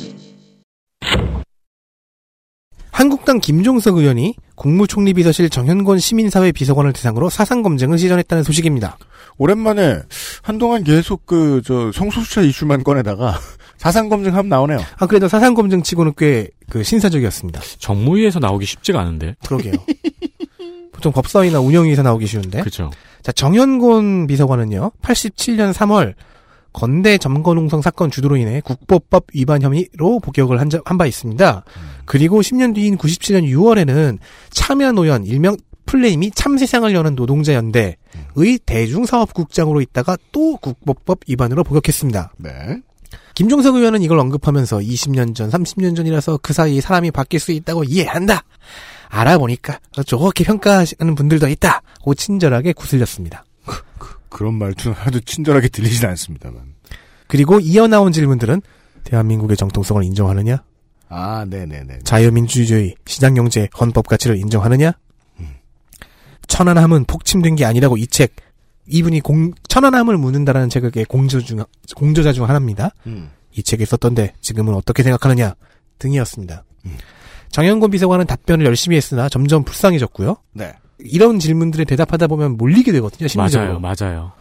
[2.93, 8.99] 한국당 김종석 의원이 국무총리 비서실 정현권 시민사회 비서관을 대상으로 사상 검증을 시전했다는 소식입니다.
[9.39, 10.01] 오랜만에
[10.43, 13.39] 한동안 계속 그, 저, 성소수자 이슈만 꺼내다가
[13.79, 14.79] 사상검증하면 나오네요.
[14.99, 17.61] 아, 그래도 사상검증 치고는 꽤 그 신사적이었습니다.
[17.79, 19.37] 정무위에서 나오기 쉽지가 않은데.
[19.47, 19.74] 그러게요.
[20.93, 22.61] 보통 법사위나 운영위에서 나오기 쉬운데.
[22.61, 22.91] 그렇죠.
[23.22, 26.14] 자, 정현곤 비서관은요, 87년 3월
[26.72, 31.64] 건대 점거농성 사건 주도로 인해 국보법 위반 혐의로 복역을 한 바 있습니다.
[32.05, 34.18] 그리고 10년 뒤인 97년 6월에는
[34.51, 35.57] 참여노연 일명
[35.87, 37.97] 플레임이 참세상을 여는 노동자연대의
[38.66, 42.33] 대중사업국장으로 있다가 또 국보법 위반으로 복역했습니다.
[42.39, 42.51] 네.
[43.35, 48.43] 김종석 의원은 이걸 언급하면서 20년 전, 30년 전이라서 그 사이에 사람이 바뀔 수 있다고 이해한다.
[49.09, 51.83] 알아보니까 좋게 평가하시는 분들도 있다.
[52.03, 53.45] 고 친절하게 구슬렸습니다.
[54.29, 56.75] 그런 말투는 하도 친절하게 들리진 않습니다만.
[57.27, 58.62] 그리고 이어 나온 질문들은
[59.05, 60.62] 대한민국의 정통성을 인정하느냐?
[61.09, 62.01] 아, 네네네.
[62.05, 64.93] 자유민주주의, 시장경제, 헌법 가치를 인정하느냐?
[66.49, 68.35] 천안함은 폭침된 게 아니라고 이 책,
[68.89, 71.64] 이분이 공, 천안함을 묻는다라는 책의 공저 중,
[71.95, 72.91] 공저자 중 하나입니다.
[73.07, 73.30] 음.
[73.53, 75.55] 이 책에 썼던데 지금은 어떻게 생각하느냐
[75.99, 76.64] 등이었습니다.
[77.51, 80.37] 정영곤 비서관은 답변을 열심히 했으나 점점 불쌍해졌고요.
[80.53, 80.74] 네.
[80.99, 83.28] 이런 질문들에 대답하다 보면 몰리게 되거든요.
[83.28, 83.80] 심리적으로.
[83.80, 84.32] 맞아요, 맞아요.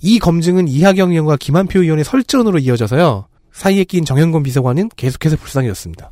[0.00, 3.26] 이 검증은 이하경 의원과 김한표 의원의 설전으로 이어져서요.
[3.52, 6.10] 사이에 낀 정현곤 비서관은 계속해서 불쌍해졌습니다.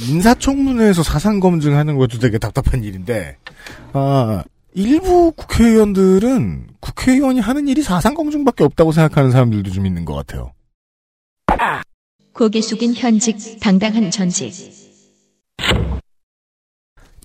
[0.00, 3.38] 인사청문회에서 사상 검증하는 것도 되게 답답한 일인데,
[3.94, 4.44] 아,
[4.78, 10.52] 일부 국회의원들은 국회의원이 하는 일이 사상 검증밖에 없다고 생각하는 사람들도 좀 있는 것 같아요.
[12.34, 14.52] 고개 숙인 현직, 당당한 전직.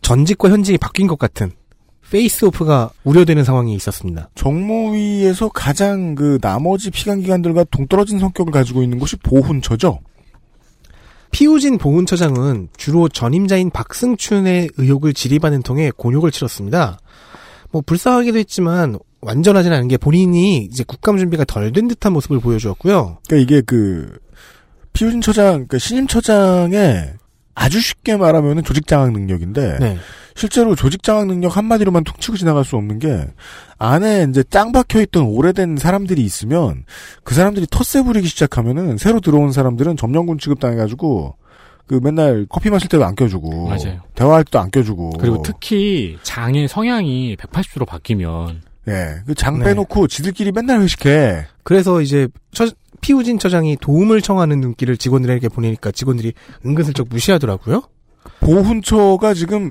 [0.01, 1.51] 전직과 현직이 바뀐 것 같은
[2.09, 4.29] 페이스오프가 우려되는 상황이 있었습니다.
[4.35, 9.99] 정무위에서 가장 그 나머지 피감기관들과 동떨어진 성격을 가지고 있는 곳이 보훈처죠.
[11.31, 16.97] 피우진 보훈처장은 주로 전임자인 박승춘의 의혹을 지리반을 통해 곤욕을 치렀습니다.
[17.71, 23.19] 뭐 불쌍하기도 했지만 완전하진 않은 게 본인이 이제 국감 준비가 덜 된 듯한 모습을 보여주었고요.
[23.27, 24.17] 그러니까 이게 그
[24.93, 27.13] 피우진 처장, 그러니까 신임 처장의
[27.53, 29.97] 아주 쉽게 말하면 조직 장악 능력인데 네.
[30.35, 33.27] 실제로 조직 장악 능력 한마디로만 툭 치고 지나갈 수 없는 게
[33.77, 36.85] 안에 이제 짱 박혀 있던 오래된 사람들이 있으면
[37.23, 41.35] 그 사람들이 텃세 부리기 시작하면은 새로 들어온 사람들은 점령군 취급당해 가지고
[41.87, 44.01] 그 맨날 커피 마실 때도 안 껴주고 맞아요.
[44.15, 49.65] 대화할 때도 안 껴주고 그리고 특히 장의 성향이 180도로 바뀌면 예, 그장 네.
[49.65, 51.45] 빼놓고 지들끼리 맨날 회식해.
[51.63, 52.67] 그래서 이제 처-
[53.01, 56.33] 피우진 처장이 도움을 청하는 눈길을 직원들에게 보내니까 직원들이
[56.65, 57.83] 은근슬쩍 무시하더라고요.
[58.39, 59.69] 보훈처가 지금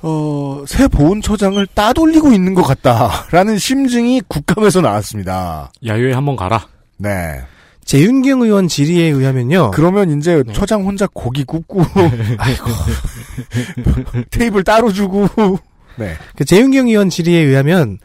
[0.00, 5.72] 어, 새 보훈처장을 따돌리고 있는 것 같다라는 심증이 국감에서 나왔습니다.
[5.84, 6.66] 야유회 한번 가라.
[6.98, 7.40] 네.
[7.88, 9.70] 재윤경 의원 질의에 의하면요.
[9.70, 10.52] 그러면 이제 네.
[10.52, 11.80] 처장 혼자 고기 굽고
[12.36, 12.66] 아이고
[14.30, 15.26] 테이블 따로 주고
[15.96, 16.12] 네.
[16.36, 17.98] 그 재윤경 의원 질의에 의하면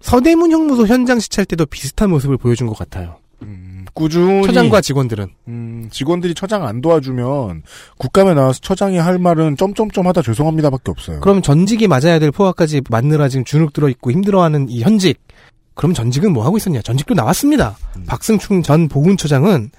[0.00, 3.16] 서대문 형무소 현장 시찰 때도 비슷한 모습을 보여준 것 같아요.
[3.40, 5.28] 음, 꾸준히 처장과 직원들은.
[5.48, 7.62] 음, 직원들이 처장 안 도와주면
[7.96, 11.20] 국감에 나와서 처장이 할 말은 점점점 하다 죄송합니다밖에 없어요.
[11.20, 15.18] 그럼 전직이 맞아야 될 포화까지 맞느라 지금 주눅 들어 있고 힘들어하는 이 현직.
[15.74, 16.82] 그럼 전직은 뭐 하고 있었냐?
[16.82, 17.76] 전직도 나왔습니다.
[17.96, 18.04] 음.
[18.06, 19.70] 박승충 전 보훈처장은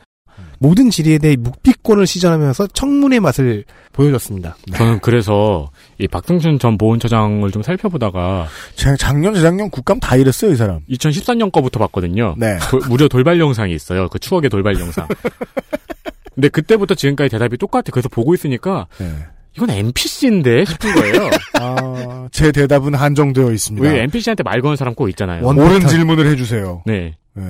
[0.59, 4.55] 모든 질의에 대해 묵비권을 시전하면서 청문회 맛을 보여줬습니다.
[4.73, 10.55] 저는 그래서 이 박승준 전 보훈처장을 좀 살펴보다가 제- 작년 재작년 국감 다 이랬어요 이
[10.55, 10.79] 사람.
[10.89, 12.35] 2013년 거부터 봤거든요.
[12.37, 12.57] 네.
[12.69, 14.07] 돌- 무려 돌발 영상이 있어요.
[14.09, 15.07] 그 추억의 돌발 영상.
[16.35, 17.83] 근데 그때부터 지금까지 대답이 똑같아.
[17.91, 19.09] 그래서 보고 있으니까 네.
[19.57, 21.29] 이건 NPC인데 싶은 거예요.
[21.59, 23.87] 아, 제 대답은 한정되어 있습니다.
[23.87, 25.45] 왜 NPC한테 말 거는 사람 꼭 있잖아요.
[25.45, 25.87] 원- 옳은.
[25.87, 26.83] 질문을 해주세요.
[26.85, 27.15] 네.
[27.33, 27.43] 네.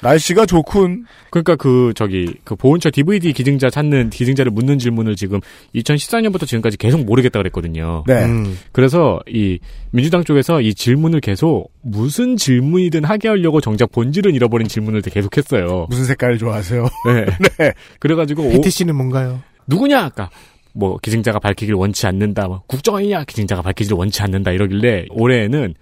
[0.00, 1.06] 날씨가 좋군.
[1.30, 5.40] 그러니까 그 저기 그 보훈처 DVD 기증자 찾는 기증자를 묻는 질문을 지금
[5.74, 8.04] 2014년부터 지금까지 계속 모르겠다 그랬거든요.
[8.06, 8.24] 네.
[8.24, 8.56] 음.
[8.70, 9.58] 그래서 이
[9.90, 15.86] 민주당 쪽에서 이 질문을 계속 무슨 질문이든 하게 하려고 정작 본질은 잃어버린 질문을 계속했어요.
[15.88, 16.84] 무슨 색깔 좋아하세요?
[17.06, 17.26] 네.
[17.58, 17.72] 네.
[17.98, 19.40] 그래가지고 패티 씨는 뭔가요?
[19.66, 20.00] 누구냐?
[20.04, 20.30] 아까
[20.74, 22.46] 뭐 기증자가 밝히기를 원치 않는다.
[22.48, 23.24] 뭐 국정원이냐?
[23.24, 24.52] 기증자가 밝히기를 원치 않는다.
[24.52, 25.74] 이러길래 올해는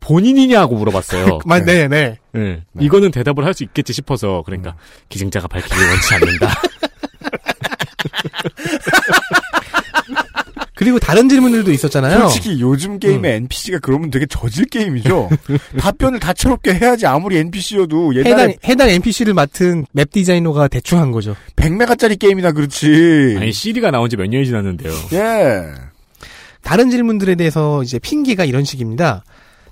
[0.00, 1.40] 본인이냐고 물어봤어요.
[1.46, 2.16] 마- 네, 네.
[2.32, 2.62] 네.
[2.78, 4.76] 이거는 대답을 할 수 있겠지 싶어서 그러니까
[5.08, 6.48] 기증자가 밝히기를 원치 않는다.
[10.78, 12.20] 그리고 다른 질문들도 있었잖아요.
[12.28, 15.28] 솔직히 요즘 게임의 NPC가 그러면 되게 저질 게임이죠.
[15.80, 21.34] 답변을 다채롭게 해야지 아무리 NPC여도 해당, 옛날에 해당 NPC를 맡은 맵 디자이너가 대충 한 거죠.
[21.56, 23.34] 100메가짜리 게임이나 그렇지.
[23.40, 24.92] 아니 시리가 나온 지 몇 년이 지났는데요.
[25.14, 25.62] 예.
[26.62, 29.24] 다른 질문들에 대해서 이제 핑계가 이런 식입니다.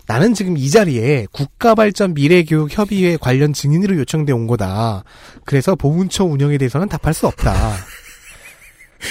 [0.09, 5.05] 나는 지금 이 자리에 국가발전 미래교육협의회 관련 증인으로 요청돼 온 거다.
[5.45, 7.55] 그래서 보훈처 운영에 대해서는 답할 수 없다.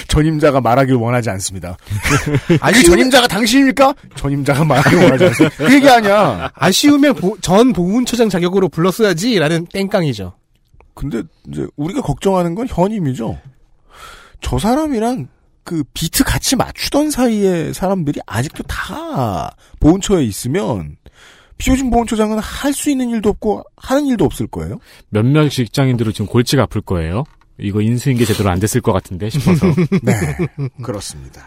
[0.08, 1.76] 전임자가 말하길 원하지 않습니다.
[2.72, 3.94] 그 전임자가 당신입니까?
[4.16, 5.56] 전임자가 말하길 원하지 않습니다.
[5.56, 6.50] 그 얘기 아니야.
[6.54, 10.34] 아쉬우면 보- 전 보훈처장 자격으로 불렀어야지라는 땡깡이죠.
[10.94, 13.38] 근데 이제 우리가 걱정하는 건 현임이죠.
[14.40, 15.28] 저 사람이랑
[15.64, 20.96] 그 비트 같이 맞추던 사이에 사람들이 아직도 다 보훈처에 있으면
[21.58, 24.78] 피오진 보훈처장은 할 수 있는 일도 없고 하는 일도 없을 거예요.
[25.08, 27.24] 몇몇 직장인들은 지금 골치가 아플 거예요.
[27.58, 29.66] 이거 인수인계 제대로 안 됐을 것 같은데 싶어서.
[30.02, 30.12] 네,
[30.82, 31.42] 그렇습니다.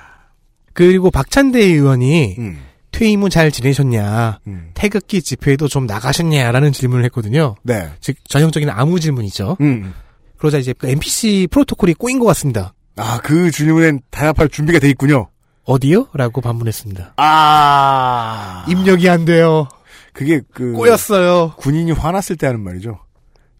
[0.74, 2.60] 그리고 박찬대 의원이 음,
[2.92, 4.72] 퇴임 후 잘 지내셨냐, 음.
[4.74, 7.56] 태극기 집회에도 좀 나가셨냐라는 질문을 했거든요.
[7.64, 9.58] 네, 즉 전형적인 아무 질문이죠.
[9.62, 9.94] 음.
[10.38, 12.74] 그러자 이제 그 NPC 프로토콜이 꼬인 것 같습니다.
[12.96, 15.28] 아, 그 질문엔 대답할 준비가 돼 있군요.
[15.66, 16.08] 어디요?
[16.14, 17.14] 라고 반문했습니다.
[17.18, 19.68] 아, 입력이 안 돼요.
[20.14, 21.54] 그게 그 꼬였어요.
[21.58, 23.00] 군인이 화났을 때 하는 말이죠.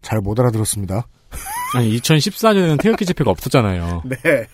[0.02, 1.06] 잘 못 알아들었습니다.
[1.74, 4.02] 아니 2014년에는 태극기 집회가 없었잖아요.
[4.08, 4.46] 네.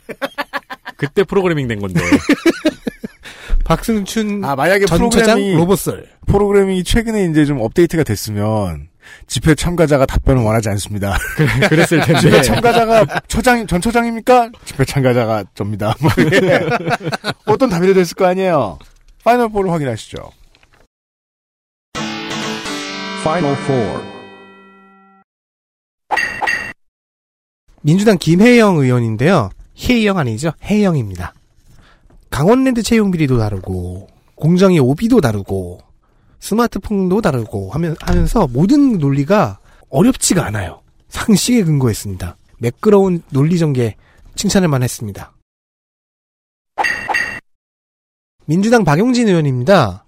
[0.97, 2.01] 그때 프로그래밍 된 건데.
[3.65, 6.07] 박승춘 아, 만약에 전 처장 프로그램이 로봇설.
[6.27, 8.89] 프로그래밍이 최근에 이제 좀 업데이트가 됐으면
[9.27, 11.17] 집회 참가자가 답변을 원하지 않습니다.
[11.69, 12.21] 그랬을 텐데.
[12.21, 14.51] 집회 참가자가 처장 전 처장입니까?
[14.65, 15.95] 집회 참가자가 접니다.
[16.01, 16.61] 뭐 이게
[17.47, 18.79] 어떤 답이 됐을 거 아니에요.
[19.25, 20.31] Final Four를 확인하시죠.
[23.23, 24.16] Final Four.
[27.87, 29.49] 민주당 김혜영 의원인데요.
[29.79, 30.51] 혜영 아니죠?
[30.61, 31.35] 혜영입니다.
[32.31, 35.79] 강원랜드 채용 비리도 다르고 공정위 OB도 다르고
[36.41, 40.83] 스마트폰도 다르고 하면, 하면서 모든 논리가 어렵지가 않아요.
[41.09, 42.37] 상식에 근거했습니다.
[42.59, 43.95] 매끄러운 논리 전개
[44.35, 45.33] 칭찬을 만 했습니다.
[48.47, 50.05] 민주당 박용진 의원입니다.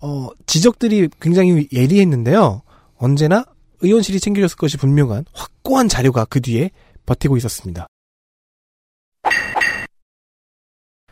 [0.00, 2.62] 어, 지적들이 굉장히 예리했는데요.
[2.96, 3.44] 언제나
[3.82, 6.72] 의원실이 챙겨줬을 것이 분명한 확고한 자료가 그 뒤에
[7.10, 7.88] 버티고 있었습니다.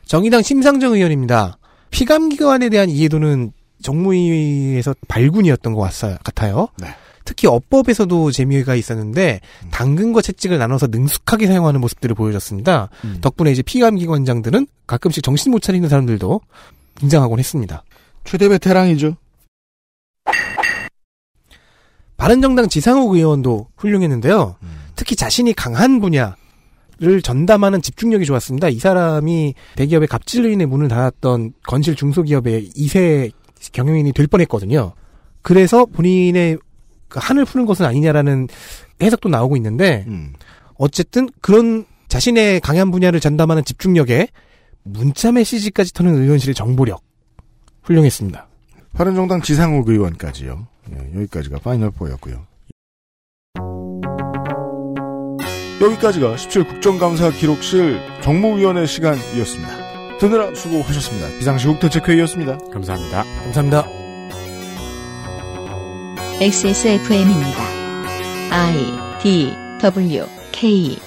[0.07, 1.59] 정의당 심상정 의원입니다.
[1.91, 6.69] 피감기관에 대한 이해도는 정무위에서 발군이었던 것 같아- 같아요.
[6.79, 6.89] 네.
[7.25, 9.41] 특히 어법에서도 재미가 있었는데
[9.71, 12.89] 당근과 채찍을 나눠서 능숙하게 사용하는 모습들을 보여줬습니다.
[13.05, 13.19] 음.
[13.21, 16.41] 덕분에 이제 피감기관장들은 가끔씩 정신 못 차리는 사람들도
[16.95, 17.83] 등장하곤 했습니다.
[18.25, 19.17] 최대 베테랑이죠.
[22.17, 24.57] 바른정당 지상욱 의원도 훌륭했는데요.
[25.09, 28.69] 특히 자신이 강한 분야를 전담하는 집중력이 좋았습니다.
[28.69, 33.33] 이 사람이 대기업의 갑질로 인해 문을 닫았던 건실 중소기업의 2세
[33.73, 34.93] 경영인이 될 뻔했거든요.
[35.41, 36.59] 그래서 본인의
[37.09, 38.49] 그 한을 푸는 것은 아니냐라는
[39.01, 40.35] 해석도 나오고 있는데 음.
[40.75, 44.29] 어쨌든 그런 자신의 강한 분야를 전담하는 집중력에
[44.83, 47.03] 문자 메시지까지 터는 의원실의 정보력
[47.83, 48.47] 훌륭했습니다.
[48.93, 50.67] 바른정당 지상욱 의원까지요.
[50.93, 52.45] 예, 여기까지가 파이널 4였고요.
[55.81, 60.19] 여기까지가 17 국정감사 기록실 정무위원회 시간이었습니다.
[60.19, 61.29] 듣느라 수고하셨습니다.
[61.39, 62.59] 비상시 국 대책회의였습니다.
[62.73, 63.25] 감사합니다.
[63.45, 63.87] 감사합니다.
[66.41, 67.63] XSFM입니다.
[68.51, 70.99] I D W K